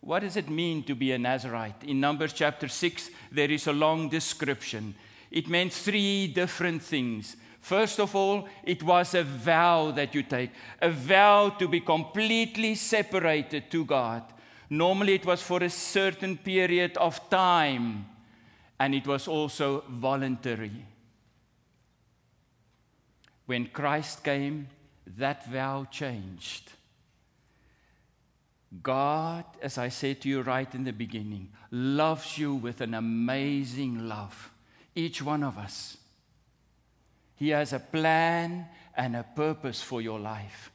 What 0.00 0.20
does 0.20 0.36
it 0.36 0.48
mean 0.48 0.84
to 0.84 0.94
be 0.94 1.12
a 1.12 1.18
Nazarite? 1.18 1.84
In 1.84 2.00
Numbers 2.00 2.32
chapter 2.32 2.68
6, 2.68 3.10
there 3.32 3.50
is 3.50 3.66
a 3.66 3.72
long 3.72 4.08
description. 4.08 4.94
It 5.30 5.48
meant 5.48 5.72
three 5.72 6.28
different 6.28 6.82
things. 6.82 7.36
First 7.60 8.00
of 8.00 8.14
all, 8.14 8.48
it 8.64 8.82
was 8.82 9.14
a 9.14 9.24
vow 9.24 9.90
that 9.90 10.14
you 10.14 10.22
take, 10.22 10.50
a 10.80 10.90
vow 10.90 11.50
to 11.58 11.68
be 11.68 11.80
completely 11.80 12.74
separated 12.74 13.70
to 13.70 13.84
God. 13.84 14.22
Normally, 14.70 15.14
it 15.14 15.26
was 15.26 15.42
for 15.42 15.62
a 15.62 15.70
certain 15.70 16.36
period 16.36 16.96
of 16.96 17.28
time, 17.28 18.06
and 18.78 18.94
it 18.94 19.06
was 19.06 19.28
also 19.28 19.84
voluntary. 19.88 20.86
When 23.46 23.66
Christ 23.66 24.22
came, 24.22 24.68
that 25.16 25.46
vow 25.46 25.86
changed. 25.90 26.72
God, 28.82 29.44
as 29.62 29.78
I 29.78 29.88
said 29.88 30.20
to 30.20 30.28
you 30.28 30.42
right 30.42 30.72
in 30.74 30.84
the 30.84 30.92
beginning, 30.92 31.48
loves 31.70 32.36
you 32.36 32.54
with 32.54 32.80
an 32.80 32.94
amazing 32.94 34.08
love, 34.08 34.50
each 34.94 35.22
one 35.22 35.42
of 35.42 35.56
us. 35.56 35.96
He 37.36 37.50
has 37.50 37.72
a 37.72 37.78
plan 37.78 38.66
and 38.96 39.16
a 39.16 39.22
purpose 39.22 39.80
for 39.80 40.02
your 40.02 40.18
life. 40.18 40.70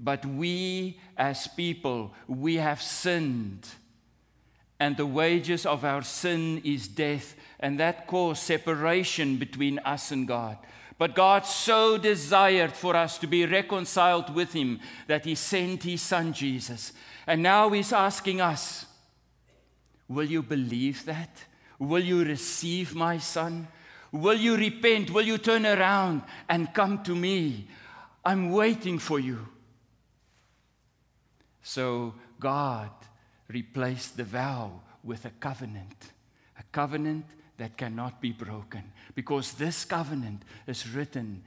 But 0.00 0.26
we, 0.26 0.98
as 1.16 1.46
people, 1.46 2.12
we 2.26 2.56
have 2.56 2.82
sinned. 2.82 3.68
And 4.80 4.96
the 4.96 5.06
wages 5.06 5.64
of 5.64 5.84
our 5.84 6.02
sin 6.02 6.60
is 6.64 6.88
death. 6.88 7.34
And 7.60 7.78
that 7.80 8.06
caused 8.06 8.42
separation 8.42 9.36
between 9.36 9.78
us 9.80 10.10
and 10.10 10.26
God. 10.26 10.58
But 10.98 11.14
God 11.14 11.44
so 11.44 11.98
desired 11.98 12.72
for 12.72 12.96
us 12.96 13.18
to 13.18 13.26
be 13.26 13.44
reconciled 13.44 14.34
with 14.34 14.52
Him 14.52 14.80
that 15.06 15.24
He 15.24 15.34
sent 15.34 15.82
His 15.82 16.00
Son 16.00 16.32
Jesus. 16.32 16.92
And 17.26 17.42
now 17.42 17.70
He's 17.70 17.92
asking 17.92 18.40
us 18.40 18.86
Will 20.08 20.26
you 20.26 20.42
believe 20.42 21.04
that? 21.06 21.44
Will 21.78 22.02
you 22.02 22.24
receive 22.24 22.94
my 22.94 23.18
Son? 23.18 23.68
Will 24.12 24.38
you 24.38 24.56
repent? 24.56 25.10
Will 25.10 25.26
you 25.26 25.36
turn 25.36 25.66
around 25.66 26.22
and 26.48 26.72
come 26.72 27.02
to 27.02 27.14
me? 27.14 27.68
I'm 28.24 28.50
waiting 28.50 28.98
for 28.98 29.18
you. 29.20 29.46
So 31.62 32.14
God 32.38 32.90
replaced 33.48 34.16
the 34.16 34.24
vow 34.24 34.80
with 35.02 35.24
a 35.24 35.30
covenant, 35.30 36.12
a 36.58 36.62
covenant 36.72 37.26
that 37.58 37.76
cannot 37.76 38.20
be 38.20 38.32
broken, 38.32 38.92
because 39.14 39.52
this 39.52 39.84
covenant 39.84 40.42
is 40.66 40.88
written 40.88 41.42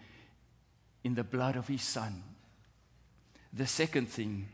in 1.03 1.15
the 1.15 1.23
blood 1.23 1.55
of 1.55 1.67
His 1.67 1.83
Son. 1.83 2.23
The 3.53 3.67
second 3.67 4.09
thing 4.09 4.47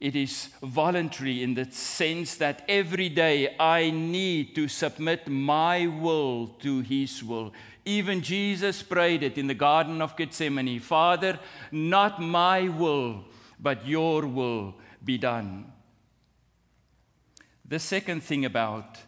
it 0.00 0.16
is 0.16 0.50
voluntary 0.62 1.42
in 1.42 1.54
the 1.54 1.70
sense 1.70 2.36
that 2.36 2.64
every 2.68 3.08
day 3.08 3.56
I 3.58 3.90
need 3.90 4.54
to 4.56 4.68
submit 4.68 5.28
my 5.28 5.86
will 5.86 6.48
to 6.60 6.80
His 6.80 7.22
will. 7.22 7.52
Even 7.84 8.20
Jesus 8.20 8.82
prayed 8.82 9.22
it 9.22 9.38
in 9.38 9.46
the 9.46 9.54
Garden 9.54 10.02
of 10.02 10.16
Gethsemane 10.16 10.80
Father, 10.80 11.38
not 11.70 12.20
my 12.20 12.68
will, 12.68 13.24
but 13.58 13.86
your 13.86 14.26
will 14.26 14.74
be 15.02 15.16
done. 15.16 15.72
The 17.64 17.78
second 17.78 18.22
thing 18.22 18.44
about 18.44 18.98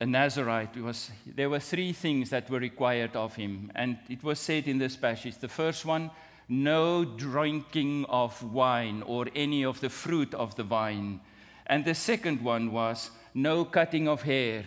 a 0.00 0.06
Nazarite 0.06 0.76
was 0.76 1.10
there 1.26 1.50
were 1.50 1.60
three 1.60 1.92
things 1.92 2.30
that 2.30 2.50
were 2.50 2.58
required 2.58 3.14
of 3.16 3.36
him, 3.36 3.70
and 3.74 3.98
it 4.08 4.22
was 4.22 4.38
said 4.38 4.66
in 4.66 4.78
this 4.78 4.96
passage. 4.96 5.38
The 5.38 5.48
first 5.48 5.84
one, 5.84 6.10
no 6.48 7.04
drinking 7.04 8.04
of 8.06 8.42
wine 8.52 9.02
or 9.02 9.28
any 9.34 9.64
of 9.64 9.80
the 9.80 9.88
fruit 9.88 10.34
of 10.34 10.54
the 10.56 10.62
vine. 10.62 11.20
And 11.66 11.84
the 11.84 11.94
second 11.94 12.42
one 12.42 12.72
was 12.72 13.10
no 13.32 13.64
cutting 13.64 14.08
of 14.08 14.22
hair. 14.22 14.64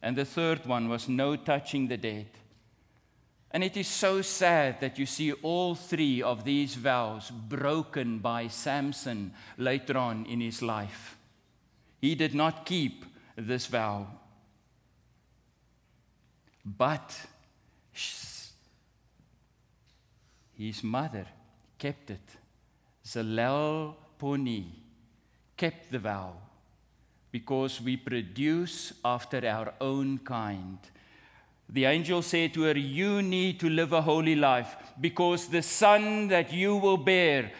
And 0.00 0.16
the 0.16 0.24
third 0.24 0.66
one 0.66 0.88
was 0.88 1.08
no 1.08 1.36
touching 1.36 1.88
the 1.88 1.96
dead. 1.96 2.26
And 3.50 3.62
it 3.62 3.76
is 3.76 3.88
so 3.88 4.22
sad 4.22 4.80
that 4.80 4.98
you 4.98 5.06
see 5.06 5.32
all 5.32 5.74
three 5.74 6.22
of 6.22 6.44
these 6.44 6.74
vows 6.74 7.30
broken 7.30 8.18
by 8.18 8.48
Samson 8.48 9.34
later 9.58 9.98
on 9.98 10.24
in 10.26 10.40
his 10.40 10.62
life. 10.62 11.18
He 12.00 12.14
did 12.14 12.34
not 12.34 12.64
keep 12.64 13.04
this 13.36 13.66
vow. 13.66 14.06
But 16.64 17.18
his 20.54 20.82
mother 20.84 21.26
kept 21.78 22.10
it. 22.10 22.28
Zalel 23.04 23.94
Poni 24.18 24.66
kept 25.56 25.90
the 25.90 25.98
vow 25.98 26.34
because 27.32 27.80
we 27.80 27.96
produce 27.96 28.92
after 29.04 29.46
our 29.46 29.74
own 29.80 30.18
kind. 30.18 30.78
The 31.68 31.86
angel 31.86 32.22
said 32.22 32.54
to 32.54 32.62
her, 32.62 32.76
You 32.76 33.22
need 33.22 33.58
to 33.60 33.70
live 33.70 33.92
a 33.92 34.02
holy 34.02 34.36
life 34.36 34.76
because 35.00 35.46
the 35.46 35.62
son 35.62 36.28
that 36.28 36.52
you 36.52 36.76
will 36.76 36.98
bear 36.98 37.50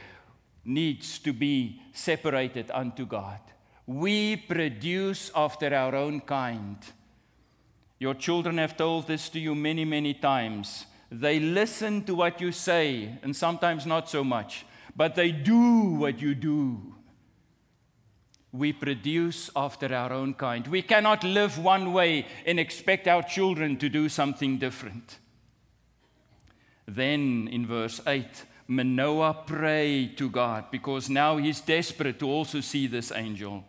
needs 0.65 1.19
to 1.21 1.33
be 1.33 1.81
separated 1.93 2.71
unto 2.71 3.07
God. 3.07 3.41
We 3.87 4.37
produce 4.37 5.33
after 5.35 5.75
our 5.75 5.97
own 5.97 6.21
kind. 6.21 6.77
Your 8.03 8.15
children 8.15 8.59
have 8.59 8.77
told 8.77 9.07
this 9.07 9.29
to 9.29 9.39
you 9.39 9.55
many, 9.55 9.85
many 9.85 10.13
times. 10.13 10.87
They 11.09 11.39
listen 11.39 12.03
to 12.07 12.17
what 12.17 12.41
you 12.41 12.51
say, 12.51 13.17
and 13.23 13.37
sometimes 13.37 13.87
not 13.87 14.09
so 14.09 14.25
much, 14.25 14.67
but 14.97 15.15
they 15.15 15.31
do 15.31 15.95
what 16.03 16.21
you 16.21 16.35
do 16.35 16.95
we 18.51 18.73
produce 18.73 19.51
after 19.55 19.95
our 19.95 20.13
own 20.13 20.35
kind. 20.35 20.67
We 20.67 20.83
cannot 20.83 21.23
live 21.23 21.59
one 21.59 21.93
way 21.93 22.27
and 22.45 22.59
expect 22.59 23.07
our 23.07 23.23
children 23.23 23.77
to 23.79 23.89
do 23.89 24.09
something 24.09 24.59
different. 24.59 25.19
Then 26.87 27.49
in 27.53 27.69
verse 27.69 28.01
8, 28.05 28.27
Manoah 28.67 29.45
prayed 29.47 30.19
to 30.19 30.29
God 30.29 30.73
because 30.73 31.09
now 31.09 31.37
he's 31.37 31.61
desperate 31.61 32.19
to 32.19 32.29
also 32.29 32.61
see 32.61 32.89
this 32.89 33.13
angel. 33.13 33.65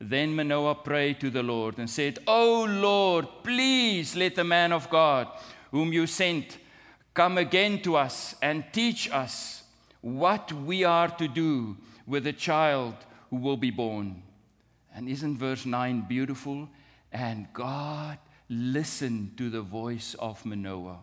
Then 0.00 0.34
Manoah 0.34 0.76
prayed 0.76 1.20
to 1.20 1.30
the 1.30 1.42
Lord 1.42 1.78
and 1.78 1.90
said, 1.90 2.20
Oh 2.26 2.64
Lord, 2.68 3.26
please 3.42 4.14
let 4.14 4.36
the 4.36 4.44
man 4.44 4.72
of 4.72 4.88
God 4.90 5.28
whom 5.70 5.92
you 5.92 6.06
sent 6.06 6.58
come 7.14 7.36
again 7.36 7.82
to 7.82 7.96
us 7.96 8.36
and 8.40 8.64
teach 8.72 9.10
us 9.10 9.64
what 10.00 10.52
we 10.52 10.84
are 10.84 11.08
to 11.08 11.26
do 11.26 11.76
with 12.06 12.24
the 12.24 12.32
child 12.32 12.94
who 13.30 13.36
will 13.36 13.56
be 13.56 13.70
born. 13.70 14.22
And 14.94 15.08
isn't 15.08 15.36
verse 15.36 15.66
9 15.66 16.02
beautiful? 16.08 16.68
And 17.12 17.48
God 17.52 18.18
listened 18.48 19.36
to 19.38 19.50
the 19.50 19.62
voice 19.62 20.14
of 20.18 20.44
Manoah. 20.46 21.00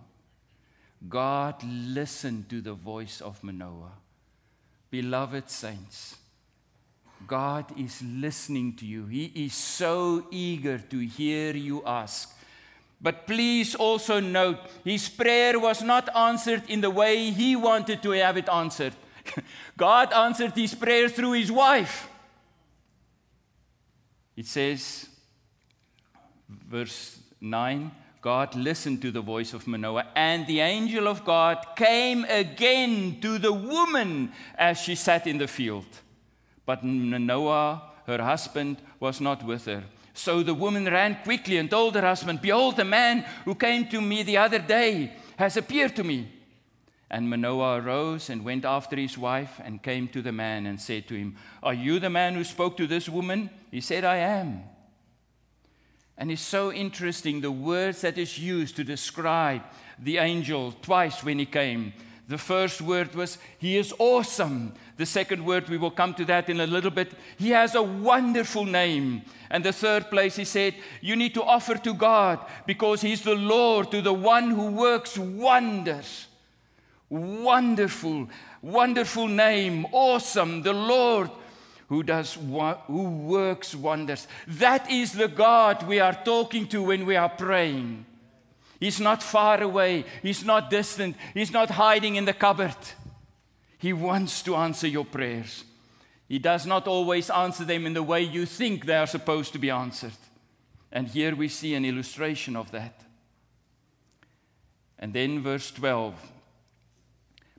God 1.07 1.61
listened 1.63 2.49
to 2.49 2.61
the 2.61 2.73
voice 2.73 3.21
of 3.21 3.43
Manoah. 3.43 3.91
Beloved 4.89 5.49
saints, 5.49 6.15
God 7.27 7.77
is 7.77 8.01
listening 8.01 8.75
to 8.77 8.85
you. 8.85 9.05
He 9.05 9.31
is 9.35 9.53
so 9.53 10.27
eager 10.31 10.77
to 10.77 10.99
hear 10.99 11.55
you 11.55 11.83
ask. 11.85 12.35
But 13.01 13.27
please 13.27 13.75
also 13.75 14.19
note, 14.19 14.59
his 14.83 15.09
prayer 15.09 15.59
was 15.59 15.81
not 15.81 16.13
answered 16.15 16.63
in 16.69 16.81
the 16.81 16.89
way 16.89 17.31
he 17.31 17.55
wanted 17.55 18.01
to 18.03 18.11
have 18.11 18.37
it 18.37 18.49
answered. 18.49 18.93
God 19.77 20.13
answered 20.13 20.53
his 20.55 20.73
prayer 20.73 21.09
through 21.09 21.33
his 21.33 21.51
wife. 21.51 22.07
It 24.35 24.47
says, 24.47 25.07
verse 26.49 27.19
9 27.41 27.91
God 28.21 28.55
listened 28.55 29.03
to 29.03 29.11
the 29.11 29.21
voice 29.21 29.53
of 29.53 29.67
Manoah, 29.67 30.07
and 30.15 30.47
the 30.47 30.59
angel 30.59 31.07
of 31.07 31.23
God 31.23 31.63
came 31.75 32.25
again 32.25 33.19
to 33.21 33.37
the 33.37 33.53
woman 33.53 34.31
as 34.57 34.79
she 34.79 34.95
sat 34.95 35.27
in 35.27 35.37
the 35.37 35.47
field. 35.47 35.85
But 36.65 36.83
Manoah, 36.83 37.81
her 38.07 38.21
husband, 38.21 38.77
was 38.99 39.21
not 39.21 39.43
with 39.45 39.65
her. 39.65 39.83
So 40.13 40.43
the 40.43 40.53
woman 40.53 40.85
ran 40.85 41.17
quickly 41.23 41.57
and 41.57 41.69
told 41.69 41.95
her 41.95 42.01
husband, 42.01 42.41
Behold, 42.41 42.77
the 42.77 42.85
man 42.85 43.25
who 43.43 43.53
came 43.55 43.87
to 43.89 44.01
me 44.01 44.23
the 44.23 44.37
other 44.37 44.59
day 44.59 45.11
has 45.37 45.57
appeared 45.57 45.95
to 45.97 46.03
me. 46.03 46.31
And 47.09 47.29
Manoah 47.29 47.81
arose 47.81 48.29
and 48.29 48.43
went 48.43 48.65
after 48.65 48.95
his 48.95 49.17
wife 49.17 49.61
and 49.63 49.83
came 49.83 50.07
to 50.09 50.21
the 50.21 50.31
man 50.31 50.65
and 50.65 50.79
said 50.79 51.07
to 51.07 51.15
him, 51.15 51.35
Are 51.61 51.73
you 51.73 51.99
the 51.99 52.09
man 52.09 52.33
who 52.33 52.43
spoke 52.43 52.77
to 52.77 52.87
this 52.87 53.07
woman? 53.07 53.49
He 53.71 53.81
said, 53.81 54.03
I 54.03 54.17
am. 54.17 54.63
And 56.17 56.31
it's 56.31 56.41
so 56.41 56.71
interesting 56.71 57.41
the 57.41 57.51
words 57.51 58.01
that 58.01 58.17
is 58.17 58.39
used 58.39 58.77
to 58.77 58.83
describe 58.83 59.61
the 59.99 60.17
angel 60.17 60.73
twice 60.81 61.23
when 61.23 61.39
he 61.39 61.45
came. 61.45 61.93
The 62.27 62.37
first 62.37 62.81
word 62.81 63.13
was, 63.13 63.37
He 63.57 63.77
is 63.77 63.93
awesome. 63.99 64.73
The 64.97 65.05
second 65.05 65.45
word, 65.45 65.69
we 65.69 65.77
will 65.77 65.91
come 65.91 66.13
to 66.15 66.25
that 66.25 66.49
in 66.49 66.59
a 66.59 66.67
little 66.67 66.89
bit. 66.89 67.11
He 67.37 67.49
has 67.51 67.75
a 67.75 67.83
wonderful 67.83 68.65
name. 68.65 69.21
And 69.49 69.63
the 69.63 69.73
third 69.73 70.09
place, 70.09 70.35
he 70.35 70.45
said, 70.45 70.73
You 71.01 71.15
need 71.15 71.33
to 71.35 71.43
offer 71.43 71.75
to 71.75 71.93
God 71.93 72.39
because 72.65 73.01
He's 73.01 73.21
the 73.21 73.35
Lord, 73.35 73.91
to 73.91 74.01
the 74.01 74.13
one 74.13 74.49
who 74.51 74.71
works 74.71 75.17
wonders. 75.17 76.27
Wonderful, 77.09 78.27
wonderful 78.61 79.27
name, 79.27 79.85
awesome, 79.91 80.63
the 80.63 80.73
Lord 80.73 81.29
who 81.87 82.01
does 82.01 82.33
who 82.33 83.03
works 83.09 83.75
wonders. 83.75 84.27
That 84.47 84.89
is 84.89 85.13
the 85.13 85.27
God 85.27 85.87
we 85.87 85.99
are 85.99 86.17
talking 86.25 86.67
to 86.69 86.81
when 86.81 87.05
we 87.05 87.15
are 87.15 87.29
praying. 87.29 88.05
He's 88.85 88.99
not 88.99 89.23
far 89.23 89.63
away, 89.63 90.05
he's 90.21 90.45
not 90.45 90.69
distant, 90.69 91.15
he's 91.33 91.51
not 91.51 91.71
hiding 91.71 92.17
in 92.17 92.25
the 92.25 92.33
cupboard. 92.33 92.77
He 93.79 93.93
wants 93.93 94.43
to 94.43 94.55
answer 94.55 94.87
your 94.87 95.05
prayers. 95.05 95.63
He 96.27 96.37
does 96.37 96.67
not 96.67 96.87
always 96.87 97.31
answer 97.31 97.65
them 97.65 97.87
in 97.87 97.95
the 97.95 98.03
way 98.03 98.21
you 98.21 98.45
think 98.45 98.85
they 98.85 98.95
are 98.95 99.07
supposed 99.07 99.53
to 99.53 99.57
be 99.57 99.71
answered. 99.71 100.19
And 100.91 101.07
here 101.07 101.35
we 101.35 101.47
see 101.47 101.73
an 101.73 101.83
illustration 101.83 102.55
of 102.55 102.69
that. 102.73 103.01
And 104.99 105.13
then 105.13 105.41
verse 105.41 105.71
12 105.71 106.13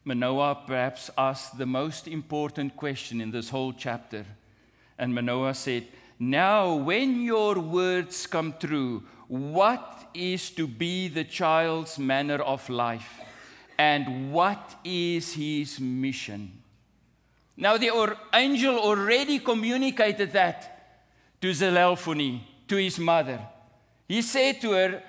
Manoah 0.05 0.63
perhaps 0.65 1.11
asked 1.19 1.59
the 1.59 1.67
most 1.67 2.07
important 2.07 2.77
question 2.77 3.21
in 3.21 3.33
this 3.33 3.49
whole 3.49 3.73
chapter. 3.73 4.25
And 4.97 5.13
Manoah 5.13 5.55
said, 5.55 5.89
Now, 6.21 6.77
when 6.77 7.21
your 7.21 7.59
words 7.59 8.29
come 8.29 8.55
true, 8.61 9.03
what 9.29 10.11
is 10.15 10.51
to 10.51 10.67
be 10.67 11.09
the 11.09 11.25
child's 11.25 11.99
manner 11.99 12.37
of 12.37 12.69
life? 12.69 13.21
And 13.79 14.33
what 14.33 14.77
is 14.85 15.35
his 15.35 15.81
mission? 15.81 16.63
Now, 17.57 17.77
the 17.77 18.17
angel 18.35 18.79
already 18.79 19.39
communicated 19.39 20.33
that 20.33 21.03
to 21.41 21.51
Zelalphoni, 21.51 22.41
to 22.69 22.77
his 22.77 22.99
mother. 22.99 23.41
He 24.09 24.23
said 24.23 24.61
to 24.61 24.73
her, 24.73 25.03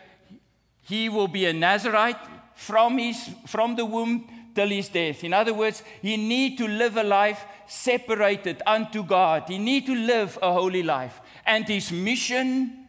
He 0.81 1.09
will 1.09 1.27
be 1.27 1.45
a 1.45 1.53
Nazarite 1.53 2.19
from, 2.55 2.97
his, 2.97 3.29
from 3.45 3.75
the 3.75 3.85
womb 3.85 4.27
till 4.55 4.69
his 4.69 4.89
death. 4.89 5.23
In 5.23 5.33
other 5.33 5.53
words, 5.53 5.83
he 6.01 6.17
need 6.17 6.57
to 6.57 6.67
live 6.67 6.97
a 6.97 7.03
life 7.03 7.45
separated 7.67 8.61
unto 8.65 9.03
God. 9.03 9.43
He 9.47 9.59
need 9.59 9.85
to 9.85 9.95
live 9.95 10.37
a 10.41 10.51
holy 10.51 10.83
life. 10.83 11.21
And 11.45 11.67
his 11.67 11.91
mission 11.91 12.86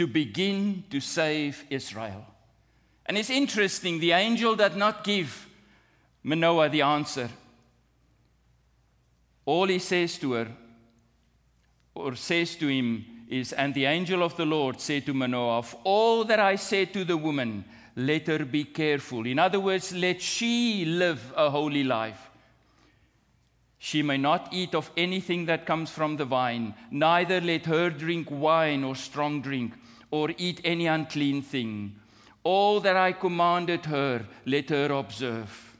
to 0.00 0.06
begin 0.06 0.82
to 0.88 0.98
save 0.98 1.62
Israel. 1.68 2.24
And 3.04 3.18
it's 3.18 3.28
interesting, 3.28 4.00
the 4.00 4.12
angel 4.12 4.56
did 4.56 4.74
not 4.74 5.04
give 5.04 5.46
Manoah 6.22 6.70
the 6.70 6.80
answer. 6.80 7.28
All 9.44 9.66
he 9.66 9.78
says 9.78 10.16
to 10.20 10.32
her, 10.32 10.48
or 11.94 12.14
says 12.16 12.56
to 12.56 12.68
him, 12.68 13.04
is, 13.28 13.52
And 13.52 13.74
the 13.74 13.84
angel 13.84 14.22
of 14.22 14.38
the 14.38 14.46
Lord 14.46 14.80
said 14.80 15.04
to 15.04 15.12
Manoah, 15.12 15.58
Of 15.58 15.76
all 15.84 16.24
that 16.24 16.40
I 16.40 16.56
said 16.56 16.94
to 16.94 17.04
the 17.04 17.18
woman, 17.18 17.66
let 17.94 18.26
her 18.28 18.46
be 18.46 18.64
careful. 18.64 19.26
In 19.26 19.38
other 19.38 19.60
words, 19.60 19.92
let 19.92 20.22
she 20.22 20.86
live 20.86 21.30
a 21.36 21.50
holy 21.50 21.84
life. 21.84 22.30
She 23.78 24.02
may 24.02 24.16
not 24.16 24.48
eat 24.50 24.74
of 24.74 24.90
anything 24.96 25.44
that 25.44 25.66
comes 25.66 25.90
from 25.90 26.16
the 26.16 26.24
vine, 26.24 26.74
neither 26.90 27.38
let 27.42 27.66
her 27.66 27.90
drink 27.90 28.28
wine 28.30 28.82
or 28.82 28.96
strong 28.96 29.42
drink, 29.42 29.74
or 30.10 30.30
eat 30.36 30.60
any 30.64 30.86
unclean 30.86 31.42
thing. 31.42 31.96
All 32.42 32.80
that 32.80 32.96
I 32.96 33.12
commanded 33.12 33.86
her, 33.86 34.26
let 34.46 34.70
her 34.70 34.92
observe. 34.92 35.78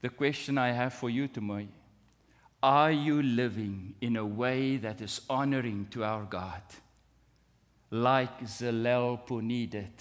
The 0.00 0.08
question 0.08 0.58
I 0.58 0.72
have 0.72 0.92
for 0.92 1.10
you 1.10 1.28
tonight 1.28 1.68
are 2.62 2.92
you 2.92 3.22
living 3.22 3.94
in 4.00 4.16
a 4.16 4.24
way 4.24 4.76
that 4.76 5.00
is 5.00 5.20
honoring 5.28 5.88
to 5.90 6.04
our 6.04 6.24
God? 6.24 6.62
like 7.92 8.40
Zelalponid 8.40 9.70
did. 9.70 9.92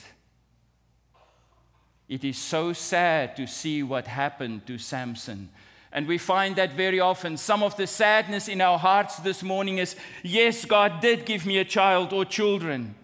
It 2.08 2.24
is 2.24 2.38
so 2.38 2.72
sad 2.74 3.36
to 3.36 3.46
see 3.46 3.84
what 3.84 4.08
happened 4.08 4.66
to 4.68 4.78
Samson. 4.78 5.50
And 5.92 6.08
we 6.08 6.18
find 6.18 6.56
that 6.56 6.74
very 6.74 7.00
often. 7.00 7.38
Some 7.38 7.64
of 7.64 7.76
the 7.76 7.88
sadness 7.88 8.48
in 8.48 8.62
our 8.62 8.80
hearts 8.80 9.18
this 9.18 9.44
morning 9.44 9.78
is 9.78 9.96
yes, 10.24 10.66
God 10.66 11.02
did 11.02 11.26
give 11.26 11.46
me 11.46 11.58
a 11.58 11.66
child 11.66 12.14
or 12.14 12.24
children. 12.24 12.96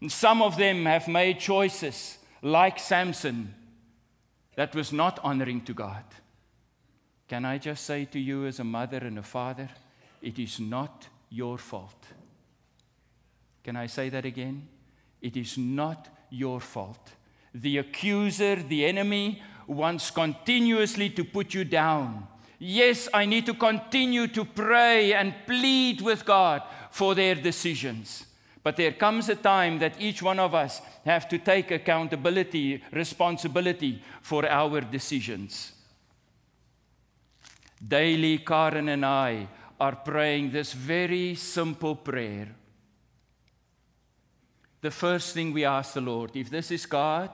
And 0.00 0.10
some 0.10 0.42
of 0.42 0.56
them 0.56 0.86
have 0.86 1.08
made 1.08 1.38
choices 1.38 2.18
like 2.40 2.78
Samson 2.78 3.54
that 4.56 4.74
was 4.74 4.92
not 4.92 5.20
honoring 5.22 5.60
to 5.62 5.74
God. 5.74 6.04
Can 7.28 7.44
I 7.44 7.58
just 7.58 7.84
say 7.84 8.04
to 8.06 8.18
you, 8.18 8.46
as 8.46 8.60
a 8.60 8.64
mother 8.64 8.98
and 8.98 9.18
a 9.18 9.22
father, 9.22 9.68
it 10.20 10.38
is 10.38 10.60
not 10.60 11.08
your 11.30 11.56
fault. 11.56 12.04
Can 13.64 13.76
I 13.76 13.86
say 13.86 14.08
that 14.10 14.24
again? 14.24 14.68
It 15.20 15.36
is 15.36 15.56
not 15.56 16.08
your 16.30 16.60
fault. 16.60 17.12
The 17.54 17.78
accuser, 17.78 18.56
the 18.56 18.84
enemy, 18.84 19.42
wants 19.66 20.10
continuously 20.10 21.10
to 21.10 21.24
put 21.24 21.54
you 21.54 21.64
down. 21.64 22.26
Yes, 22.58 23.08
I 23.12 23.26
need 23.26 23.46
to 23.46 23.54
continue 23.54 24.28
to 24.28 24.44
pray 24.44 25.14
and 25.14 25.34
plead 25.46 26.00
with 26.00 26.24
God 26.24 26.62
for 26.90 27.14
their 27.14 27.34
decisions. 27.34 28.26
But 28.62 28.76
there 28.76 28.92
comes 28.92 29.28
a 29.28 29.34
time 29.34 29.80
that 29.80 30.00
each 30.00 30.22
one 30.22 30.38
of 30.38 30.54
us 30.54 30.80
have 31.04 31.28
to 31.30 31.38
take 31.38 31.72
accountability, 31.72 32.82
responsibility 32.92 34.00
for 34.20 34.48
our 34.48 34.80
decisions. 34.80 35.72
Daily, 37.86 38.38
Karen 38.38 38.88
and 38.88 39.04
I 39.04 39.48
are 39.80 39.96
praying 39.96 40.52
this 40.52 40.72
very 40.72 41.34
simple 41.34 41.96
prayer. 41.96 42.54
The 44.80 44.92
first 44.92 45.34
thing 45.34 45.52
we 45.52 45.64
ask 45.64 45.94
the 45.94 46.00
Lord, 46.00 46.30
if 46.34 46.48
this 46.48 46.70
is 46.70 46.86
God 46.86 47.30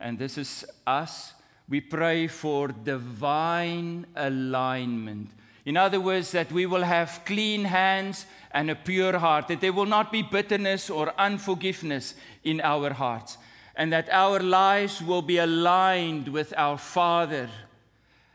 and 0.00 0.18
this 0.18 0.38
is 0.38 0.64
us, 0.86 1.34
we 1.68 1.80
pray 1.80 2.26
for 2.26 2.68
divine 2.68 4.06
alignment. 4.16 5.30
In 5.64 5.76
other 5.76 6.00
words, 6.00 6.32
that 6.32 6.50
we 6.50 6.66
will 6.66 6.82
have 6.82 7.22
clean 7.24 7.64
hands 7.64 8.26
and 8.50 8.70
a 8.70 8.74
pure 8.74 9.18
heart, 9.18 9.48
that 9.48 9.60
there 9.60 9.72
will 9.72 9.86
not 9.86 10.10
be 10.10 10.22
bitterness 10.22 10.90
or 10.90 11.12
unforgiveness 11.18 12.14
in 12.42 12.60
our 12.60 12.92
hearts, 12.92 13.38
and 13.76 13.92
that 13.92 14.08
our 14.10 14.40
lives 14.40 15.00
will 15.00 15.22
be 15.22 15.38
aligned 15.38 16.28
with 16.28 16.52
our 16.56 16.76
Father. 16.76 17.48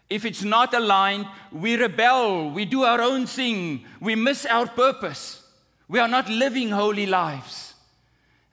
If 0.09 0.23
it's 0.23 0.43
not 0.43 0.73
aligned, 0.73 1.27
we 1.51 1.75
rebel, 1.75 2.49
we 2.49 2.63
do 2.63 2.83
our 2.83 3.01
own 3.01 3.27
thing, 3.27 3.85
we 3.99 4.15
miss 4.15 4.45
our 4.45 4.67
purpose. 4.67 5.43
We 5.89 5.99
are 5.99 6.07
not 6.07 6.29
living 6.29 6.69
holy 6.69 7.05
lives. 7.05 7.73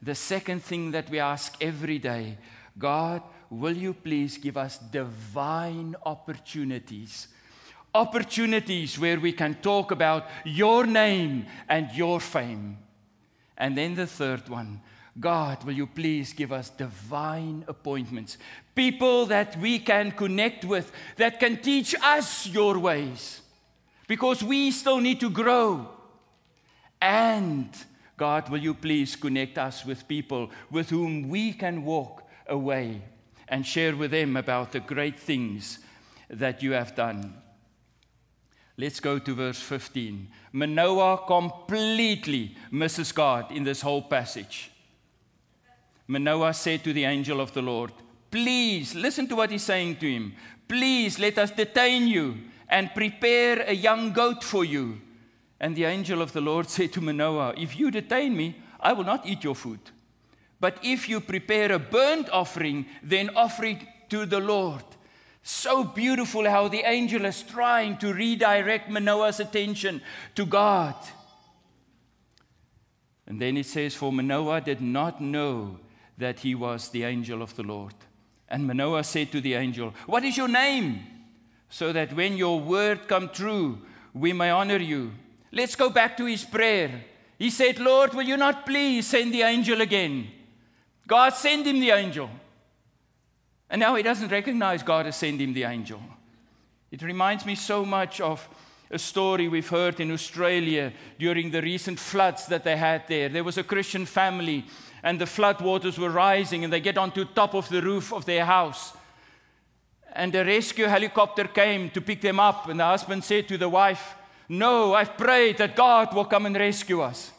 The 0.03 0.15
second 0.15 0.63
thing 0.63 0.91
that 0.91 1.09
we 1.11 1.19
ask 1.19 1.57
every 1.61 1.99
day 1.99 2.39
God, 2.77 3.23
will 3.51 3.77
you 3.77 3.95
please 3.95 4.39
give 4.39 4.57
us 4.57 4.79
divine 4.79 5.97
opportunities? 6.05 7.29
Opportunities 7.95 8.99
where 8.99 9.21
we 9.21 9.33
can 9.33 9.55
talk 9.57 9.91
about 9.91 10.27
your 10.45 10.87
name 10.87 11.47
and 11.69 11.91
your 11.93 12.21
fame. 12.21 12.79
And 13.57 13.79
then 13.79 13.95
the 13.95 14.07
third 14.07 14.49
one 14.49 14.81
God, 15.19 15.63
will 15.63 15.75
you 15.75 15.87
please 15.87 16.33
give 16.33 16.53
us 16.53 16.71
divine 16.71 17.65
appointments? 17.69 18.37
People 18.75 19.27
that 19.27 19.57
we 19.61 19.79
can 19.79 20.11
connect 20.11 20.65
with, 20.65 20.91
that 21.17 21.39
can 21.39 21.59
teach 21.59 21.95
us 22.03 22.49
your 22.49 22.79
ways. 22.81 23.41
Because 24.09 24.43
we 24.43 24.73
still 24.73 24.99
need 24.99 25.21
to 25.21 25.31
grow. 25.31 25.89
And 27.01 27.71
God, 28.17 28.49
will 28.49 28.59
you 28.59 28.75
please 28.75 29.15
connect 29.15 29.57
us 29.57 29.85
with 29.85 30.09
people 30.09 30.51
with 30.71 30.91
whom 30.91 31.29
we 31.29 31.53
can 31.53 31.85
walk 31.85 32.25
away 32.49 33.03
and 33.55 33.65
share 33.65 33.95
with 33.95 34.11
them 34.11 34.37
about 34.37 34.73
the 34.73 34.81
great 34.81 35.17
things 35.17 35.79
that 36.29 36.61
you 36.61 36.73
have 36.73 36.97
done. 36.97 37.33
Let's 38.77 38.99
go 38.99 39.21
to 39.21 39.33
verse 39.33 39.61
15. 39.61 40.27
Manoah 40.51 41.25
completely 41.25 42.57
misses 42.73 43.13
God 43.13 43.53
in 43.53 43.63
this 43.63 43.81
whole 43.81 44.03
passage. 44.03 44.73
Manoah 46.09 46.53
said 46.53 46.83
to 46.83 46.93
the 46.93 47.05
angel 47.05 47.41
of 47.41 47.55
the 47.55 47.63
Lord, 47.63 47.93
Please, 48.29 48.93
listen 48.97 49.29
to 49.29 49.37
what 49.37 49.53
he's 49.53 49.63
saying 49.63 49.99
to 49.99 50.13
him. 50.13 50.35
Please 50.67 51.21
let 51.21 51.39
us 51.39 51.53
detain 51.53 52.09
you 52.09 52.37
and 52.69 52.93
prepare 52.93 53.61
a 53.61 53.73
young 53.73 54.13
goat 54.13 54.43
for 54.43 54.65
you. 54.65 55.01
And 55.61 55.77
the 55.77 55.85
angel 55.85 56.21
of 56.21 56.33
the 56.33 56.41
Lord 56.41 56.69
said 56.77 56.93
to 56.95 57.01
Manoah, 57.01 57.55
If 57.57 57.79
you 57.79 57.93
detain 57.93 58.37
me, 58.37 58.57
I 58.81 58.95
will 58.95 59.05
not 59.05 59.25
eat 59.25 59.45
your 59.45 59.55
food. 59.55 59.79
But 60.65 60.79
if 60.83 61.11
you 61.11 61.21
prepare 61.21 61.73
a 61.73 61.79
burnt 61.79 62.31
offering, 62.31 62.87
then 63.03 63.29
offer 63.37 63.67
it 63.67 63.81
to 64.09 64.25
the 64.25 64.41
Lord. 64.41 64.83
So 65.43 65.85
beautiful 65.85 66.49
how 66.49 66.69
the 66.69 66.89
angel 66.89 67.27
is 67.27 67.43
trying 67.43 67.99
to 67.99 68.15
redirect 68.15 68.89
Manoah's 68.89 69.41
attention 69.41 70.01
to 70.35 70.47
God. 70.47 70.95
And 73.27 73.39
then 73.39 73.59
it 73.59 73.67
says, 73.67 73.95
For 73.95 74.11
Manoah 74.11 74.63
did 74.63 74.81
not 74.81 75.21
know 75.21 75.81
that 76.17 76.41
he 76.41 76.55
was 76.55 76.89
the 76.89 77.05
angel 77.05 77.43
of 77.43 77.55
the 77.57 77.63
Lord. 77.63 77.93
And 78.49 78.67
Manoah 78.67 79.05
said 79.05 79.33
to 79.33 79.43
the 79.43 79.53
angel, 79.53 79.93
What 80.07 80.25
is 80.25 80.39
your 80.39 80.49
name? 80.49 81.01
So 81.69 81.93
that 81.93 82.15
when 82.15 82.39
your 82.39 82.59
word 82.59 83.07
come 83.07 83.29
true, 83.29 83.81
we 84.15 84.33
may 84.33 84.49
honor 84.49 84.79
you. 84.79 85.13
Let's 85.53 85.77
go 85.77 85.91
back 85.91 86.17
to 86.17 86.25
his 86.25 86.43
prayer. 86.43 87.05
He 87.39 87.51
said, 87.51 87.79
Lord, 87.79 88.15
will 88.15 88.23
you 88.23 88.39
not 88.39 88.65
please 88.65 89.07
send 89.07 89.35
the 89.35 89.43
angel 89.43 89.83
again? 89.83 90.29
God 91.07 91.35
sent 91.35 91.67
him 91.67 91.81
the 91.81 91.91
angel. 91.91 92.31
And 93.69 93.81
now 93.81 93.95
he 93.95 94.03
doesn't 94.03 94.31
recognize 94.31 94.83
God 94.83 95.07
has 95.07 95.17
sent 95.17 95.41
him 95.41 95.53
the 95.53 95.65
angel. 95.65 96.01
It 96.91 97.03
reminds 97.03 97.45
me 97.45 97.55
so 97.55 97.85
much 97.85 98.21
of 98.21 98.49
a 98.91 98.99
story 98.99 99.49
we've 99.49 99.69
heard 99.69 99.99
in 99.99 100.13
Australia 100.13 100.93
during 101.19 101.51
the 101.51 101.61
recent 101.61 101.99
floods 101.99 102.47
that 102.47 102.65
they 102.65 102.77
had 102.77 103.09
there. 103.09 103.29
There 103.29 103.43
was 103.45 103.59
a 103.59 103.65
Christian 103.65 104.07
family, 104.07 104.65
and 105.03 105.21
the 105.21 105.27
flood 105.27 105.61
waters 105.61 105.99
were 105.99 106.11
rising, 106.11 106.63
and 106.63 106.73
they 106.73 106.81
get 106.81 106.99
onto 106.99 107.25
top 107.25 107.55
of 107.55 107.69
the 107.69 107.83
roof 107.83 108.13
of 108.13 108.25
their 108.27 108.45
house. 108.45 108.93
And 110.13 110.33
a 110.35 110.45
rescue 110.45 110.87
helicopter 110.87 111.45
came 111.49 111.91
to 111.91 112.01
pick 112.01 112.21
them 112.21 112.39
up, 112.39 112.69
and 112.69 112.79
the 112.79 112.85
husband 112.85 113.25
said 113.25 113.49
to 113.49 113.59
the 113.59 113.69
wife, 113.69 114.15
No, 114.49 114.95
I've 114.95 115.17
prayed 115.17 115.59
that 115.59 115.75
God 115.75 116.15
will 116.15 116.27
come 116.27 116.47
and 116.47 116.57
rescue 116.57 117.01
us. 117.01 117.33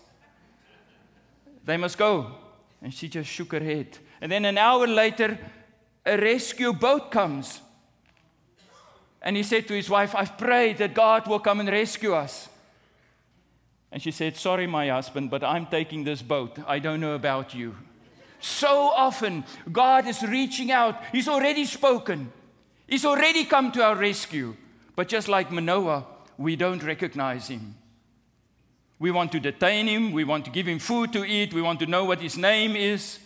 They 1.63 1.78
must 1.78 1.97
go. 1.97 2.36
And 2.82 2.94
she 2.94 3.08
just 3.08 3.30
shook 3.30 3.52
her 3.52 3.60
head. 3.60 3.98
And 4.22 4.32
then 4.32 4.46
an 4.46 4.58
hour 4.58 4.88
later, 4.88 5.38
a 6.06 6.18
rescue 6.18 6.74
boat 6.74 7.12
comes. 7.12 7.62
And 9.22 9.36
he 9.36 9.44
said 9.44 9.68
to 9.68 9.74
his 9.74 9.90
wife, 9.90 10.14
I've 10.14 10.38
prayed 10.38 10.78
that 10.78 10.94
God 10.94 11.28
will 11.28 11.40
come 11.40 11.60
and 11.60 11.70
rescue 11.70 12.14
us. 12.14 12.48
And 13.92 14.02
she 14.02 14.12
said, 14.12 14.36
Sorry, 14.36 14.68
my 14.68 14.90
husband, 14.90 15.32
but 15.32 15.44
I'm 15.44 15.66
taking 15.66 16.04
this 16.04 16.22
boat. 16.22 16.60
I 16.68 16.80
don't 16.80 17.00
know 17.00 17.16
about 17.16 17.54
you. 17.56 17.76
So 18.40 18.90
often, 18.90 19.44
God 19.72 20.06
is 20.06 20.22
reaching 20.22 20.72
out. 20.72 21.02
He's 21.12 21.28
already 21.28 21.66
spoken, 21.66 22.32
He's 22.88 23.06
already 23.06 23.46
come 23.46 23.72
to 23.72 23.84
our 23.84 23.96
rescue. 23.96 24.56
But 24.96 25.08
just 25.08 25.28
like 25.28 25.52
Manoah, 25.52 26.06
we 26.38 26.56
don't 26.56 26.84
recognize 26.84 27.48
Him. 27.48 27.76
We 29.06 29.12
want 29.12 29.32
to 29.34 29.39
detain 29.39 29.86
him. 29.86 30.13
We 30.13 30.24
want 30.24 30.46
to 30.46 30.50
give 30.50 30.68
him 30.68 30.80
food 30.80 31.13
to 31.13 31.24
eat. 31.24 31.54
We 31.54 31.62
want 31.62 31.80
to 31.82 31.86
know 31.86 32.06
what 32.06 32.22
his 32.22 32.39
name 32.39 32.76
is. 32.76 33.20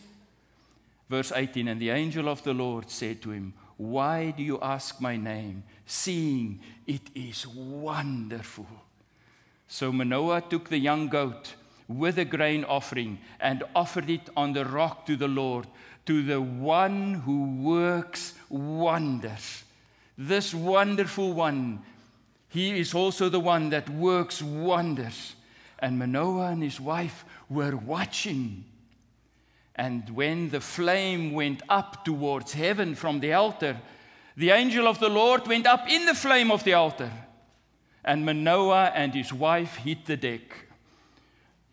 Verse 1.09 1.31
18 1.33 1.69
And 1.69 1.79
the 1.79 1.91
angel 1.91 2.27
of 2.27 2.43
the 2.43 2.53
Lord 2.53 2.89
said 2.89 3.21
to 3.21 3.31
him, 3.31 3.53
Why 3.77 4.31
do 4.35 4.43
you 4.43 4.59
ask 4.61 4.99
my 4.99 5.15
name, 5.15 5.63
seeing 5.85 6.59
it 6.85 7.03
is 7.15 7.47
wonderful? 7.47 8.67
So 9.69 9.93
Manoah 9.93 10.41
took 10.49 10.67
the 10.67 10.79
young 10.79 11.07
goat 11.07 11.53
with 11.87 12.19
a 12.19 12.25
grain 12.25 12.65
offering 12.65 13.17
and 13.39 13.63
offered 13.73 14.09
it 14.09 14.27
on 14.35 14.51
the 14.51 14.65
rock 14.65 15.05
to 15.05 15.15
the 15.15 15.29
Lord, 15.29 15.65
to 16.07 16.21
the 16.23 16.41
one 16.41 17.13
who 17.13 17.63
works 17.63 18.33
wonders. 18.49 19.63
This 20.17 20.53
wonderful 20.53 21.31
one, 21.31 21.83
he 22.49 22.77
is 22.77 22.93
also 22.93 23.29
the 23.29 23.39
one 23.39 23.69
that 23.69 23.89
works 23.89 24.41
wonders 24.41 25.35
and 25.79 25.97
Manoah 25.97 26.51
and 26.51 26.61
his 26.61 26.79
wife 26.79 27.25
were 27.49 27.75
watching. 27.75 28.65
And 29.75 30.09
when 30.09 30.49
the 30.49 30.59
flame 30.59 31.31
went 31.31 31.63
up 31.69 32.03
towards 32.03 32.53
heaven 32.53 32.95
from 32.95 33.21
the 33.21 33.33
altar, 33.33 33.79
the 34.35 34.51
angel 34.51 34.87
of 34.87 34.99
the 34.99 35.09
Lord 35.09 35.47
went 35.47 35.65
up 35.65 35.89
in 35.89 36.05
the 36.05 36.13
flame 36.13 36.51
of 36.51 36.63
the 36.63 36.73
altar. 36.73 37.11
And 38.03 38.25
Manoah 38.25 38.91
and 38.93 39.13
his 39.13 39.31
wife 39.31 39.75
hit 39.75 40.05
the 40.05 40.17
deck. 40.17 40.67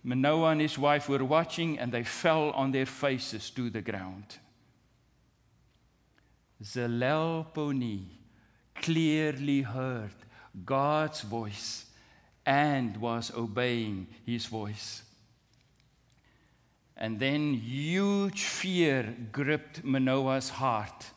Manoah 0.05 0.51
and 0.51 0.61
his 0.61 0.79
wife 0.79 1.09
were 1.09 1.25
watching 1.25 1.79
and 1.79 1.91
they 1.91 2.05
fell 2.05 2.51
on 2.51 2.71
their 2.71 2.87
faces 2.87 3.51
to 3.51 3.71
the 3.71 3.83
ground. 3.83 4.39
Zelalponyi 6.63 8.05
clearly 8.77 9.63
heard 9.63 10.15
God's 10.65 11.23
voice 11.23 11.86
and 12.47 12.97
was 12.99 13.33
obeying 13.37 14.07
his 14.25 14.47
voice. 14.47 15.03
And 16.97 17.19
then 17.19 17.53
huge 17.55 18.45
fear 18.45 19.15
gripped 19.33 19.85
Manoah's 19.85 20.49
heart. 20.49 21.11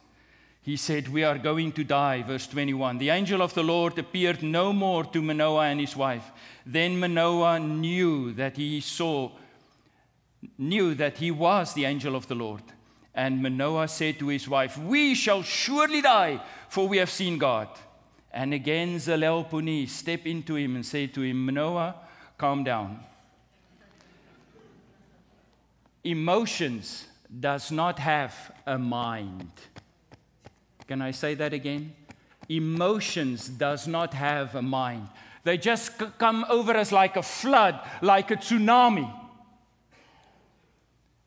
He 0.62 0.76
said, 0.76 1.08
We 1.08 1.24
are 1.24 1.38
going 1.38 1.72
to 1.74 1.84
die. 1.84 2.24
Verse 2.24 2.48
21. 2.48 2.98
The 2.98 3.12
angel 3.12 3.42
of 3.42 3.54
the 3.54 3.64
Lord 3.64 3.98
appeared 3.98 4.44
no 4.44 4.74
more 4.74 5.06
to 5.06 5.22
Manoah 5.22 5.68
and 5.68 5.80
his 5.80 5.96
wife. 5.96 6.32
Then 6.66 7.00
Manoah 7.00 7.60
knew 7.60 8.34
that 8.34 8.58
he 8.58 8.82
saw, 8.82 9.32
knew 10.58 10.96
that 10.96 11.18
he 11.18 11.32
was 11.32 11.74
the 11.74 11.86
angel 11.86 12.16
of 12.16 12.28
the 12.28 12.36
Lord. 12.36 12.64
And 13.16 13.42
Manoah 13.42 13.88
said 13.88 14.20
to 14.20 14.28
his 14.28 14.50
wife, 14.50 14.78
We 14.78 15.16
shall 15.16 15.44
surely 15.44 16.02
die, 16.02 16.42
for 16.68 16.88
we 16.88 16.98
have 16.98 17.10
seen 17.10 17.38
God. 17.38 17.70
And 18.32 18.54
again, 18.54 18.98
Zelalponi 18.98 19.88
stepped 19.90 20.28
into 20.28 20.56
him 20.56 20.76
and 20.76 20.86
said 20.86 21.14
to 21.16 21.22
him, 21.22 21.46
Manoah, 21.46 21.96
calm 22.38 22.64
down. 22.64 23.00
Emotions 26.04 27.08
does 27.40 27.72
not 27.72 28.00
have 28.00 28.52
a 28.66 28.78
mind. 28.78 29.52
Can 30.88 31.02
I 31.02 31.12
say 31.12 31.34
that 31.36 31.54
again? 31.54 31.94
Emotions 32.48 33.50
does 33.50 33.88
not 33.88 34.14
have 34.14 34.56
a 34.56 34.62
mind. 34.62 35.08
They 35.44 35.58
just 35.58 36.00
c- 36.00 36.06
come 36.18 36.46
over 36.50 36.76
us 36.76 36.92
like 36.92 37.16
a 37.16 37.24
flood, 37.24 37.80
like 38.02 38.32
a 38.32 38.36
tsunami. 38.36 39.14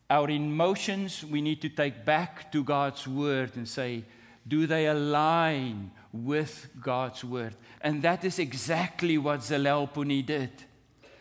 Our 0.09 0.29
emotions 0.29 1.23
we 1.23 1.41
need 1.41 1.61
to 1.61 1.69
take 1.69 2.05
back 2.05 2.51
to 2.51 2.63
God's 2.63 3.07
word 3.07 3.55
and 3.55 3.67
say, 3.67 4.03
do 4.47 4.67
they 4.67 4.87
align 4.87 5.91
with 6.13 6.69
God's 6.79 7.25
word? 7.25 7.55
And 7.81 8.01
that 8.03 8.23
is 8.23 8.39
exactly 8.39 9.17
what 9.17 9.41
Zelalpuni 9.41 10.25
did. 10.25 10.51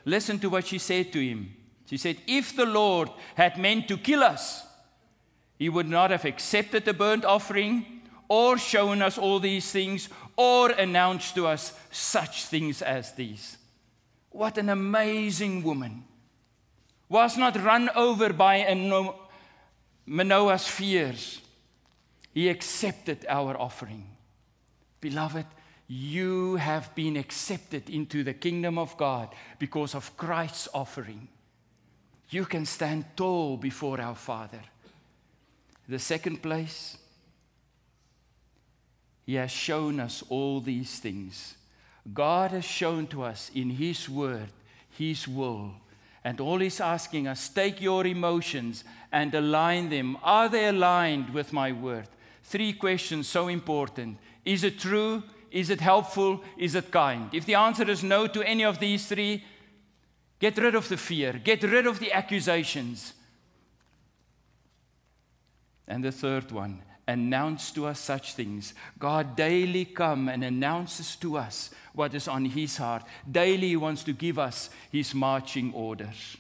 Listen 0.05 0.39
to 0.39 0.51
what 0.51 0.67
she 0.67 0.79
said 0.79 1.13
to 1.13 1.21
him. 1.21 1.57
She 1.87 1.97
said, 1.97 2.19
If 2.27 2.55
the 2.55 2.67
Lord 2.67 3.11
had 3.35 3.59
meant 3.59 3.89
to 3.89 3.97
kill 3.97 4.23
us, 4.23 4.65
he 5.59 5.69
would 5.69 5.89
not 5.89 6.11
have 6.11 6.25
accepted 6.25 6.85
the 6.85 6.95
burnt 6.95 7.25
offering 7.25 8.03
or 8.29 8.59
shown 8.59 9.03
us 9.03 9.19
all 9.19 9.39
these 9.39 9.71
things 9.71 10.09
or 10.37 10.71
announced 10.71 11.35
to 11.35 11.47
us 11.47 11.73
such 11.91 12.47
things 12.47 12.83
as 12.83 13.13
these. 13.13 13.59
What 14.31 14.59
an 14.59 14.71
amazing 14.71 15.63
woman. 15.63 16.05
Was 17.09 17.37
not 17.37 17.63
run 17.63 17.91
over 17.95 18.33
by 18.33 18.65
Manoah's 20.07 20.67
fears. 20.67 21.43
He 22.33 22.49
accepted 22.49 23.27
our 23.29 23.55
offering. 23.61 24.12
Beloved, 25.03 25.47
you 25.89 26.57
have 26.57 26.95
been 26.95 27.17
accepted 27.17 27.91
into 27.91 28.23
the 28.23 28.33
kingdom 28.33 28.79
of 28.79 28.97
God 28.97 29.35
because 29.59 29.97
of 29.97 30.17
Christ's 30.17 30.69
offering. 30.73 31.27
You 32.31 32.47
can 32.47 32.65
stand 32.65 33.05
tall 33.17 33.57
before 33.57 34.01
our 34.01 34.15
Father. 34.15 34.61
The 35.89 35.99
second 35.99 36.41
place, 36.41 36.97
He 39.27 39.35
has 39.35 39.51
shown 39.51 39.99
us 39.99 40.23
all 40.29 40.61
these 40.61 41.01
things. 41.01 41.57
God 42.15 42.53
has 42.53 42.65
shown 42.65 43.09
to 43.09 43.25
us 43.25 43.51
in 43.53 43.71
His 43.71 44.09
Word, 44.09 44.53
His 44.89 45.27
will. 45.27 45.73
And 46.23 46.41
all 46.41 46.61
He's 46.61 46.81
asking 46.81 47.27
us, 47.27 47.49
take 47.49 47.81
your 47.81 48.07
emotions 48.07 48.85
and 49.11 49.35
align 49.35 49.91
them. 49.91 50.17
Are 50.23 50.49
they 50.49 50.69
aligned 50.69 51.31
with 51.31 51.53
my 51.53 51.73
Word? 51.73 52.07
Three 52.45 52.73
questions 52.73 53.29
so 53.29 53.49
important. 53.49 54.19
Is 54.45 54.65
it 54.65 54.79
true? 54.79 55.23
Is 55.51 55.71
it 55.71 55.81
helpful? 55.81 56.43
Is 56.57 56.75
it 56.75 56.91
kind? 56.91 57.29
If 57.33 57.47
the 57.47 57.55
answer 57.55 57.89
is 57.89 58.03
no 58.03 58.27
to 58.27 58.43
any 58.43 58.65
of 58.65 58.79
these 58.79 59.07
three, 59.07 59.45
get 60.39 60.57
rid 60.59 60.75
of 60.75 60.89
the 60.89 60.97
fear, 60.97 61.35
get 61.35 61.63
rid 61.63 61.87
of 61.87 61.99
the 61.99 62.13
accusations. 62.13 63.13
And 65.87 66.03
the 66.03 66.13
third 66.13 66.51
one, 66.53 66.83
announce 67.07 67.71
to 67.73 67.87
us 67.87 68.01
such 68.01 68.35
things. 68.35 68.75
God 68.99 69.37
daily 69.37 69.85
come 69.85 70.29
and 70.29 70.43
announces 70.43 71.17
to 71.17 71.37
us 71.37 71.71
what 71.93 72.15
is 72.15 72.29
on 72.29 72.47
his 72.47 72.77
heart. 72.77 73.05
Daily 73.31 73.69
he 73.69 73.77
wants 73.77 74.03
to 74.05 74.13
give 74.13 74.39
us 74.39 74.71
his 74.91 75.15
marching 75.15 75.73
orders. 75.75 76.37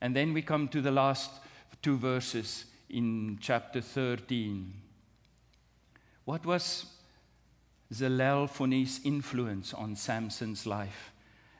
And 0.00 0.14
then 0.14 0.32
we 0.32 0.42
come 0.42 0.68
to 0.68 0.80
the 0.80 0.90
last 0.90 1.30
two 1.80 1.96
verses 1.96 2.66
in 2.90 3.38
chapter 3.40 3.80
13. 3.80 4.74
What 6.24 6.46
was 6.46 6.86
Zelalponi's 7.92 9.00
influence 9.04 9.74
on 9.74 9.96
Samson's 9.96 10.66
life? 10.66 11.12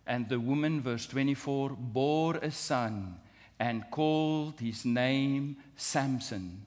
And 0.06 0.28
the 0.28 0.40
woman, 0.40 0.80
verse 0.80 1.06
24, 1.06 1.70
bore 1.70 2.36
a 2.36 2.50
son 2.50 3.16
and 3.58 3.84
called 3.90 4.60
his 4.60 4.84
name 4.84 5.56
Samson. 5.76 6.66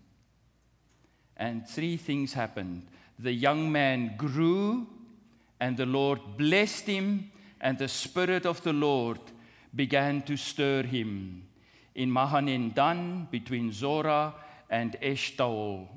And 1.37 1.67
three 1.67 1.97
things 1.97 2.33
happened. 2.33 2.87
The 3.19 3.33
young 3.33 3.71
man 3.71 4.15
grew, 4.17 4.87
and 5.59 5.77
the 5.77 5.85
Lord 5.85 6.19
blessed 6.37 6.87
him, 6.87 7.31
and 7.61 7.77
the 7.77 7.87
Spirit 7.87 8.45
of 8.45 8.61
the 8.63 8.73
Lord 8.73 9.19
began 9.73 10.21
to 10.23 10.37
stir 10.37 10.83
him. 10.83 11.43
In 11.95 12.09
Mahaneh 12.11 12.73
Dan, 12.73 13.27
between 13.31 13.71
Zorah 13.71 14.35
and 14.69 14.97
Eshtaol. 15.01 15.87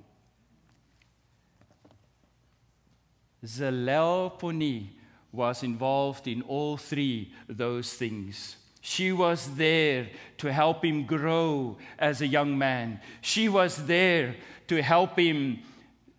Zelalponi 3.44 4.88
was 5.32 5.62
involved 5.62 6.26
in 6.26 6.42
all 6.42 6.76
three 6.76 7.32
those 7.48 7.92
things. 7.92 8.56
She 8.80 9.12
was 9.12 9.54
there 9.56 10.08
to 10.38 10.52
help 10.52 10.84
him 10.84 11.04
grow 11.04 11.76
as 11.98 12.20
a 12.20 12.26
young 12.26 12.56
man. 12.56 13.00
She 13.20 13.48
was 13.48 13.86
there 13.86 14.36
to 14.68 14.82
help 14.82 15.18
him 15.18 15.60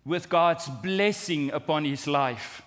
with 0.04 0.28
God's 0.28 0.68
blessing 0.68 1.50
upon 1.52 1.84
his 1.84 2.06
life. 2.06 2.62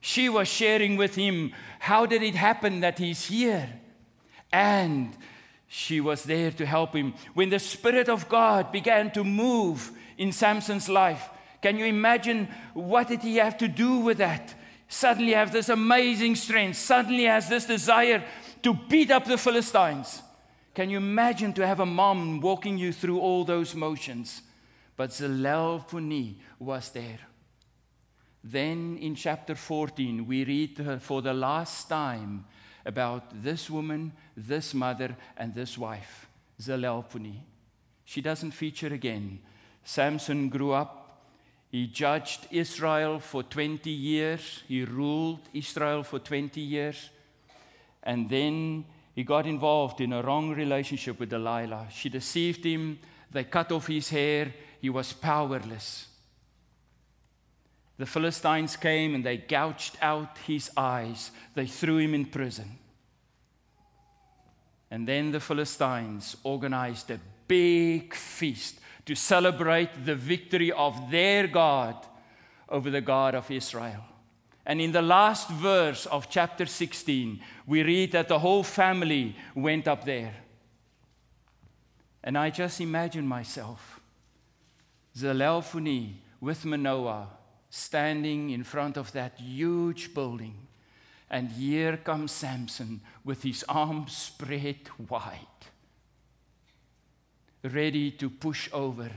She 0.00 0.28
was 0.28 0.48
sharing 0.48 0.96
with 0.96 1.14
him 1.14 1.52
how 1.80 2.06
did 2.06 2.22
it 2.22 2.34
happen 2.34 2.80
that 2.80 2.98
he's 2.98 3.26
here? 3.26 3.68
And 4.52 5.16
she 5.66 6.00
was 6.00 6.22
there 6.24 6.50
to 6.52 6.64
help 6.64 6.94
him. 6.94 7.14
When 7.34 7.50
the 7.50 7.58
Spirit 7.58 8.08
of 8.08 8.28
God 8.28 8.72
began 8.72 9.10
to 9.12 9.24
move 9.24 9.90
in 10.16 10.32
Samson's 10.32 10.88
life, 10.88 11.28
can 11.60 11.78
you 11.78 11.84
imagine 11.86 12.48
what 12.74 13.08
did 13.08 13.22
he 13.22 13.36
have 13.36 13.58
to 13.58 13.68
do 13.68 13.98
with 13.98 14.18
that? 14.18 14.54
Suddenly 14.88 15.32
have 15.32 15.52
this 15.52 15.68
amazing 15.68 16.36
strength, 16.36 16.76
suddenly 16.76 17.24
has 17.24 17.48
this 17.48 17.66
desire 17.66 18.24
to 18.62 18.74
beat 18.88 19.10
up 19.10 19.24
the 19.24 19.36
Philistines. 19.36 20.22
Can 20.74 20.90
you 20.90 20.98
imagine 20.98 21.52
to 21.54 21.66
have 21.66 21.80
a 21.80 21.86
mom 21.86 22.40
walking 22.40 22.78
you 22.78 22.92
through 22.92 23.20
all 23.20 23.44
those 23.44 23.74
motions? 23.74 24.42
But 24.96 25.10
Zelalponi 25.10 26.36
was 26.58 26.90
there. 26.90 27.18
Then 28.42 28.96
in 29.00 29.14
chapter 29.14 29.54
14, 29.54 30.26
we 30.26 30.44
read 30.44 31.00
for 31.00 31.20
the 31.20 31.34
last 31.34 31.88
time 31.88 32.44
about 32.86 33.42
this 33.42 33.68
woman, 33.68 34.12
this 34.36 34.72
mother, 34.72 35.16
and 35.36 35.54
this 35.54 35.76
wife, 35.76 36.28
Zelalponi. 36.60 37.40
She 38.04 38.22
doesn't 38.22 38.52
feature 38.52 38.94
again. 38.94 39.40
Samson 39.84 40.48
grew 40.48 40.72
up. 40.72 40.97
He 41.70 41.86
judged 41.86 42.46
Israel 42.50 43.20
for 43.20 43.42
20 43.42 43.90
years. 43.90 44.62
He 44.66 44.84
ruled 44.84 45.40
Israel 45.52 46.02
for 46.02 46.18
20 46.18 46.60
years. 46.60 47.10
And 48.02 48.28
then 48.28 48.84
he 49.14 49.22
got 49.22 49.46
involved 49.46 50.00
in 50.00 50.12
a 50.12 50.22
wrong 50.22 50.54
relationship 50.54 51.20
with 51.20 51.30
Delilah. 51.30 51.88
She 51.90 52.08
deceived 52.08 52.64
him. 52.64 52.98
They 53.30 53.44
cut 53.44 53.70
off 53.72 53.86
his 53.86 54.08
hair. 54.08 54.54
He 54.80 54.88
was 54.88 55.12
powerless. 55.12 56.06
The 57.98 58.06
Philistines 58.06 58.76
came 58.76 59.14
and 59.14 59.24
they 59.24 59.38
gouged 59.38 59.98
out 60.00 60.38
his 60.46 60.70
eyes. 60.76 61.32
They 61.54 61.66
threw 61.66 61.98
him 61.98 62.14
in 62.14 62.26
prison. 62.26 62.78
And 64.90 65.06
then 65.06 65.32
the 65.32 65.40
Philistines 65.40 66.36
organized 66.44 67.10
a 67.10 67.20
big 67.46 68.14
feast 68.14 68.80
to 69.08 69.14
celebrate 69.14 70.04
the 70.04 70.14
victory 70.14 70.70
of 70.70 71.10
their 71.10 71.46
God 71.46 71.96
over 72.68 72.90
the 72.90 73.00
God 73.00 73.34
of 73.34 73.50
Israel. 73.50 74.04
And 74.66 74.82
in 74.82 74.92
the 74.92 75.00
last 75.00 75.48
verse 75.48 76.04
of 76.04 76.28
chapter 76.28 76.66
16, 76.66 77.40
we 77.66 77.82
read 77.82 78.12
that 78.12 78.28
the 78.28 78.38
whole 78.38 78.62
family 78.62 79.34
went 79.54 79.88
up 79.88 80.04
there. 80.04 80.34
And 82.22 82.36
I 82.36 82.50
just 82.50 82.82
imagine 82.82 83.26
myself, 83.26 83.98
Zelalponi 85.16 86.12
with 86.38 86.66
Manoah, 86.66 87.28
standing 87.70 88.50
in 88.50 88.62
front 88.62 88.98
of 88.98 89.10
that 89.12 89.40
huge 89.40 90.12
building. 90.12 90.54
And 91.30 91.50
here 91.50 91.96
comes 91.96 92.32
Samson 92.32 93.00
with 93.24 93.42
his 93.42 93.64
arms 93.70 94.14
spread 94.14 94.80
wide, 95.08 95.60
ready 97.62 98.10
to 98.12 98.30
push 98.30 98.68
over. 98.72 99.10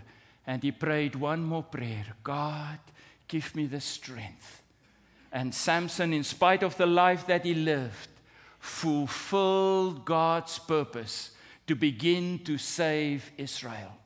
And 0.46 0.64
he 0.64 0.72
prayed 0.72 1.16
one 1.16 1.44
more 1.44 1.64
prayer 1.64 2.06
God, 2.24 2.80
give 3.28 3.56
me 3.56 3.66
the 3.66 3.82
strength. 3.82 4.62
And 5.32 5.54
Samson, 5.54 6.14
in 6.14 6.24
spite 6.24 6.64
of 6.64 6.76
the 6.78 6.86
life 6.86 7.26
that 7.28 7.46
he 7.46 7.54
lived, 7.54 8.10
fulfilled 8.60 10.06
God's 10.06 10.60
purpose 10.60 11.32
to 11.68 11.76
begin 11.76 12.40
to 12.40 12.58
save 12.58 13.32
Israel. 13.38 13.98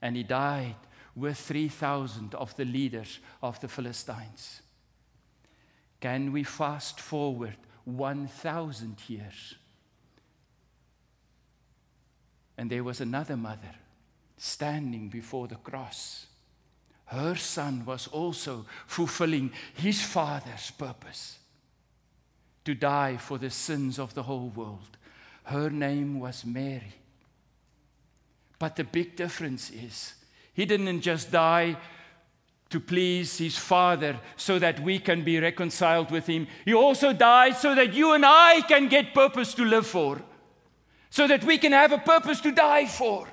And 0.00 0.16
he 0.16 0.22
died 0.22 0.76
with 1.14 1.36
3,000 1.36 2.34
of 2.34 2.56
the 2.56 2.64
leaders 2.64 3.18
of 3.42 3.60
the 3.60 3.68
Philistines. 3.68 4.62
Can 6.00 6.32
we 6.32 6.44
fast 6.44 7.00
forward 7.00 7.56
1,000 7.84 8.96
years? 9.08 9.56
And 12.58 12.68
there 12.68 12.84
was 12.84 13.00
another 13.00 13.36
mother 13.36 13.74
standing 14.36 15.08
before 15.08 15.48
the 15.48 15.54
cross. 15.56 16.26
Her 17.06 17.36
son 17.36 17.84
was 17.86 18.08
also 18.08 18.66
fulfilling 18.86 19.52
his 19.74 20.02
father's 20.02 20.70
purpose 20.72 21.38
to 22.64 22.74
die 22.74 23.16
for 23.16 23.38
the 23.38 23.48
sins 23.48 23.98
of 23.98 24.12
the 24.12 24.24
whole 24.24 24.52
world. 24.54 24.98
Her 25.44 25.70
name 25.70 26.20
was 26.20 26.44
Mary. 26.44 26.92
But 28.58 28.76
the 28.76 28.84
big 28.84 29.16
difference 29.16 29.70
is 29.70 30.14
he 30.52 30.66
didn't 30.66 31.00
just 31.00 31.30
die 31.30 31.78
to 32.70 32.80
please 32.80 33.38
his 33.38 33.56
Father 33.56 34.18
so 34.36 34.58
that 34.58 34.80
we 34.80 34.98
can 34.98 35.24
be 35.24 35.38
reconciled 35.38 36.10
with 36.10 36.26
him. 36.26 36.46
He 36.64 36.74
also 36.74 37.12
died 37.12 37.56
so 37.56 37.74
that 37.74 37.94
you 37.94 38.12
and 38.12 38.24
I 38.26 38.60
can 38.68 38.88
get 38.88 39.14
purpose 39.14 39.54
to 39.54 39.64
live 39.64 39.86
for, 39.86 40.20
so 41.10 41.26
that 41.26 41.44
we 41.44 41.58
can 41.58 41.72
have 41.72 41.92
a 41.92 41.98
purpose 41.98 42.40
to 42.40 42.52
die 42.52 42.86
for. 42.86 43.26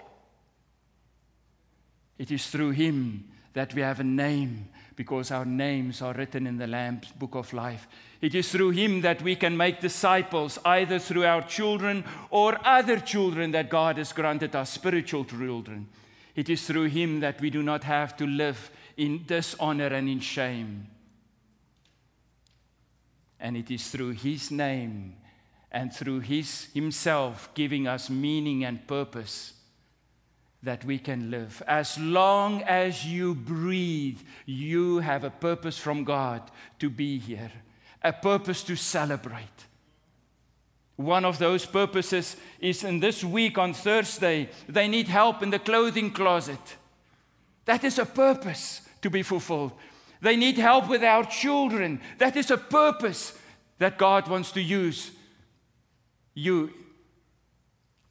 It 2.18 2.32
is 2.32 2.48
through 2.48 2.72
him 2.72 3.26
that 3.54 3.74
we 3.74 3.82
have 3.82 4.00
a 4.00 4.04
name 4.04 4.70
because 4.96 5.32
our 5.32 5.46
names 5.46 6.02
are 6.02 6.14
written 6.14 6.48
in 6.48 6.58
the 6.58 6.68
Lamb's 6.68 7.12
book 7.12 7.36
of 7.36 7.52
life. 7.52 7.88
It 8.22 8.34
is 8.34 8.50
through 8.50 8.72
him 8.72 9.02
that 9.02 9.22
we 9.22 9.36
can 9.36 9.58
make 9.58 9.82
disciples, 9.82 10.58
either 10.64 11.00
through 11.00 11.26
our 11.26 11.42
children 11.42 12.06
or 12.30 12.58
other 12.66 13.00
children 13.00 13.52
that 13.52 13.70
God 13.70 13.98
has 13.98 14.14
granted 14.14 14.56
us, 14.56 14.70
spiritual 14.72 15.26
children. 15.26 15.88
It 16.36 16.50
is 16.50 16.66
through 16.66 16.86
him 16.86 17.20
that 17.20 17.42
we 17.42 17.50
do 17.50 17.62
not 17.62 17.84
have 17.84 18.16
to 18.18 18.26
live 18.26 18.72
in 18.96 19.26
dishonor 19.26 19.88
and 19.88 20.08
in 20.08 20.22
shame. 20.22 20.88
And 23.40 23.58
it 23.58 23.70
is 23.70 23.90
through 23.90 24.12
his 24.12 24.50
name 24.50 25.16
and 25.71 25.93
through 25.93 26.21
his 26.21 26.69
himself 26.73 27.49
giving 27.54 27.88
us 27.88 28.10
meaning 28.10 28.63
and 28.63 28.88
purpose 28.88 29.54
that 30.63 30.84
we 30.84 30.97
can 30.97 31.30
live. 31.30 31.62
As 31.67 31.97
long 31.99 32.63
as 32.63 33.06
you 33.06 33.36
breathe, 33.36 34.19
you 34.45 34.99
have 34.99 35.23
a 35.23 35.30
purpose 35.30 35.78
from 35.78 36.04
God 36.04 36.41
to 36.80 36.89
be 36.89 37.19
here, 37.19 37.51
a 38.04 38.12
purpose 38.12 38.63
to 38.63 38.75
celebrate. 38.75 39.65
One 40.95 41.25
of 41.25 41.39
those 41.39 41.65
purposes 41.65 42.38
is 42.60 42.84
in 42.84 42.99
this 42.99 43.23
week 43.23 43.58
on 43.58 43.73
Thursday, 43.73 44.49
they 44.67 44.88
need 44.88 45.08
help 45.08 45.43
in 45.43 45.49
the 45.49 45.60
clothing 45.60 46.12
closet. 46.12 46.78
That 47.65 47.84
is 47.84 47.99
a 47.99 48.06
purpose 48.06 48.82
to 49.01 49.10
be 49.10 49.21
fulfilled. 49.21 49.73
They 50.21 50.36
need 50.36 50.58
help 50.58 50.88
with 50.88 51.04
our 51.04 51.25
children. 51.25 51.99
That 52.17 52.36
is 52.36 52.49
a 52.49 52.58
purpose 52.58 53.38
that 53.78 53.97
God 53.97 54.28
wants 54.28 54.51
to 54.54 54.62
use 54.62 55.12
you 56.36 56.71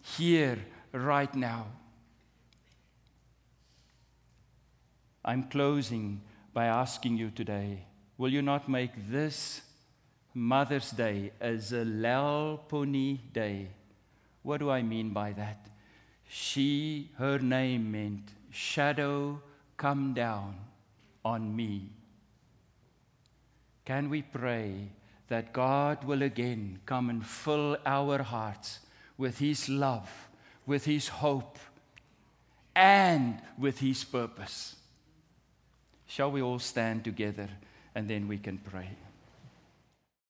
here, 0.02 0.58
right 0.92 1.32
now. 1.34 1.66
I'm 5.24 5.44
closing 5.44 6.20
by 6.52 6.66
asking 6.66 7.16
you 7.16 7.30
today 7.30 7.86
will 8.16 8.32
you 8.32 8.42
not 8.42 8.68
make 8.68 9.10
this 9.10 9.62
Mother's 10.34 10.90
Day 10.90 11.32
as 11.40 11.72
a 11.72 11.84
Zelalponi 11.84 13.18
Day? 13.32 13.68
What 14.42 14.58
do 14.58 14.70
I 14.70 14.82
mean 14.82 15.10
by 15.10 15.32
that? 15.32 15.66
She, 16.28 17.10
her 17.18 17.38
name 17.38 17.90
meant 17.90 18.30
shadow 18.50 19.40
come 19.76 20.14
down 20.14 20.56
on 21.24 21.54
me. 21.54 21.90
Can 23.84 24.10
we 24.10 24.22
pray 24.22 24.90
that 25.28 25.52
God 25.52 26.04
will 26.04 26.22
again 26.22 26.80
come 26.86 27.10
and 27.10 27.24
fill 27.24 27.76
our 27.86 28.22
hearts 28.22 28.80
with 29.16 29.38
His 29.38 29.68
love, 29.68 30.28
with 30.66 30.84
His 30.84 31.08
hope, 31.08 31.58
and 32.74 33.40
with 33.58 33.78
His 33.78 34.04
purpose? 34.04 34.76
Shall 36.06 36.30
we 36.30 36.42
all 36.42 36.58
stand 36.58 37.04
together 37.04 37.48
and 37.94 38.08
then 38.08 38.28
we 38.28 38.38
can 38.38 38.58
pray? 38.58 38.90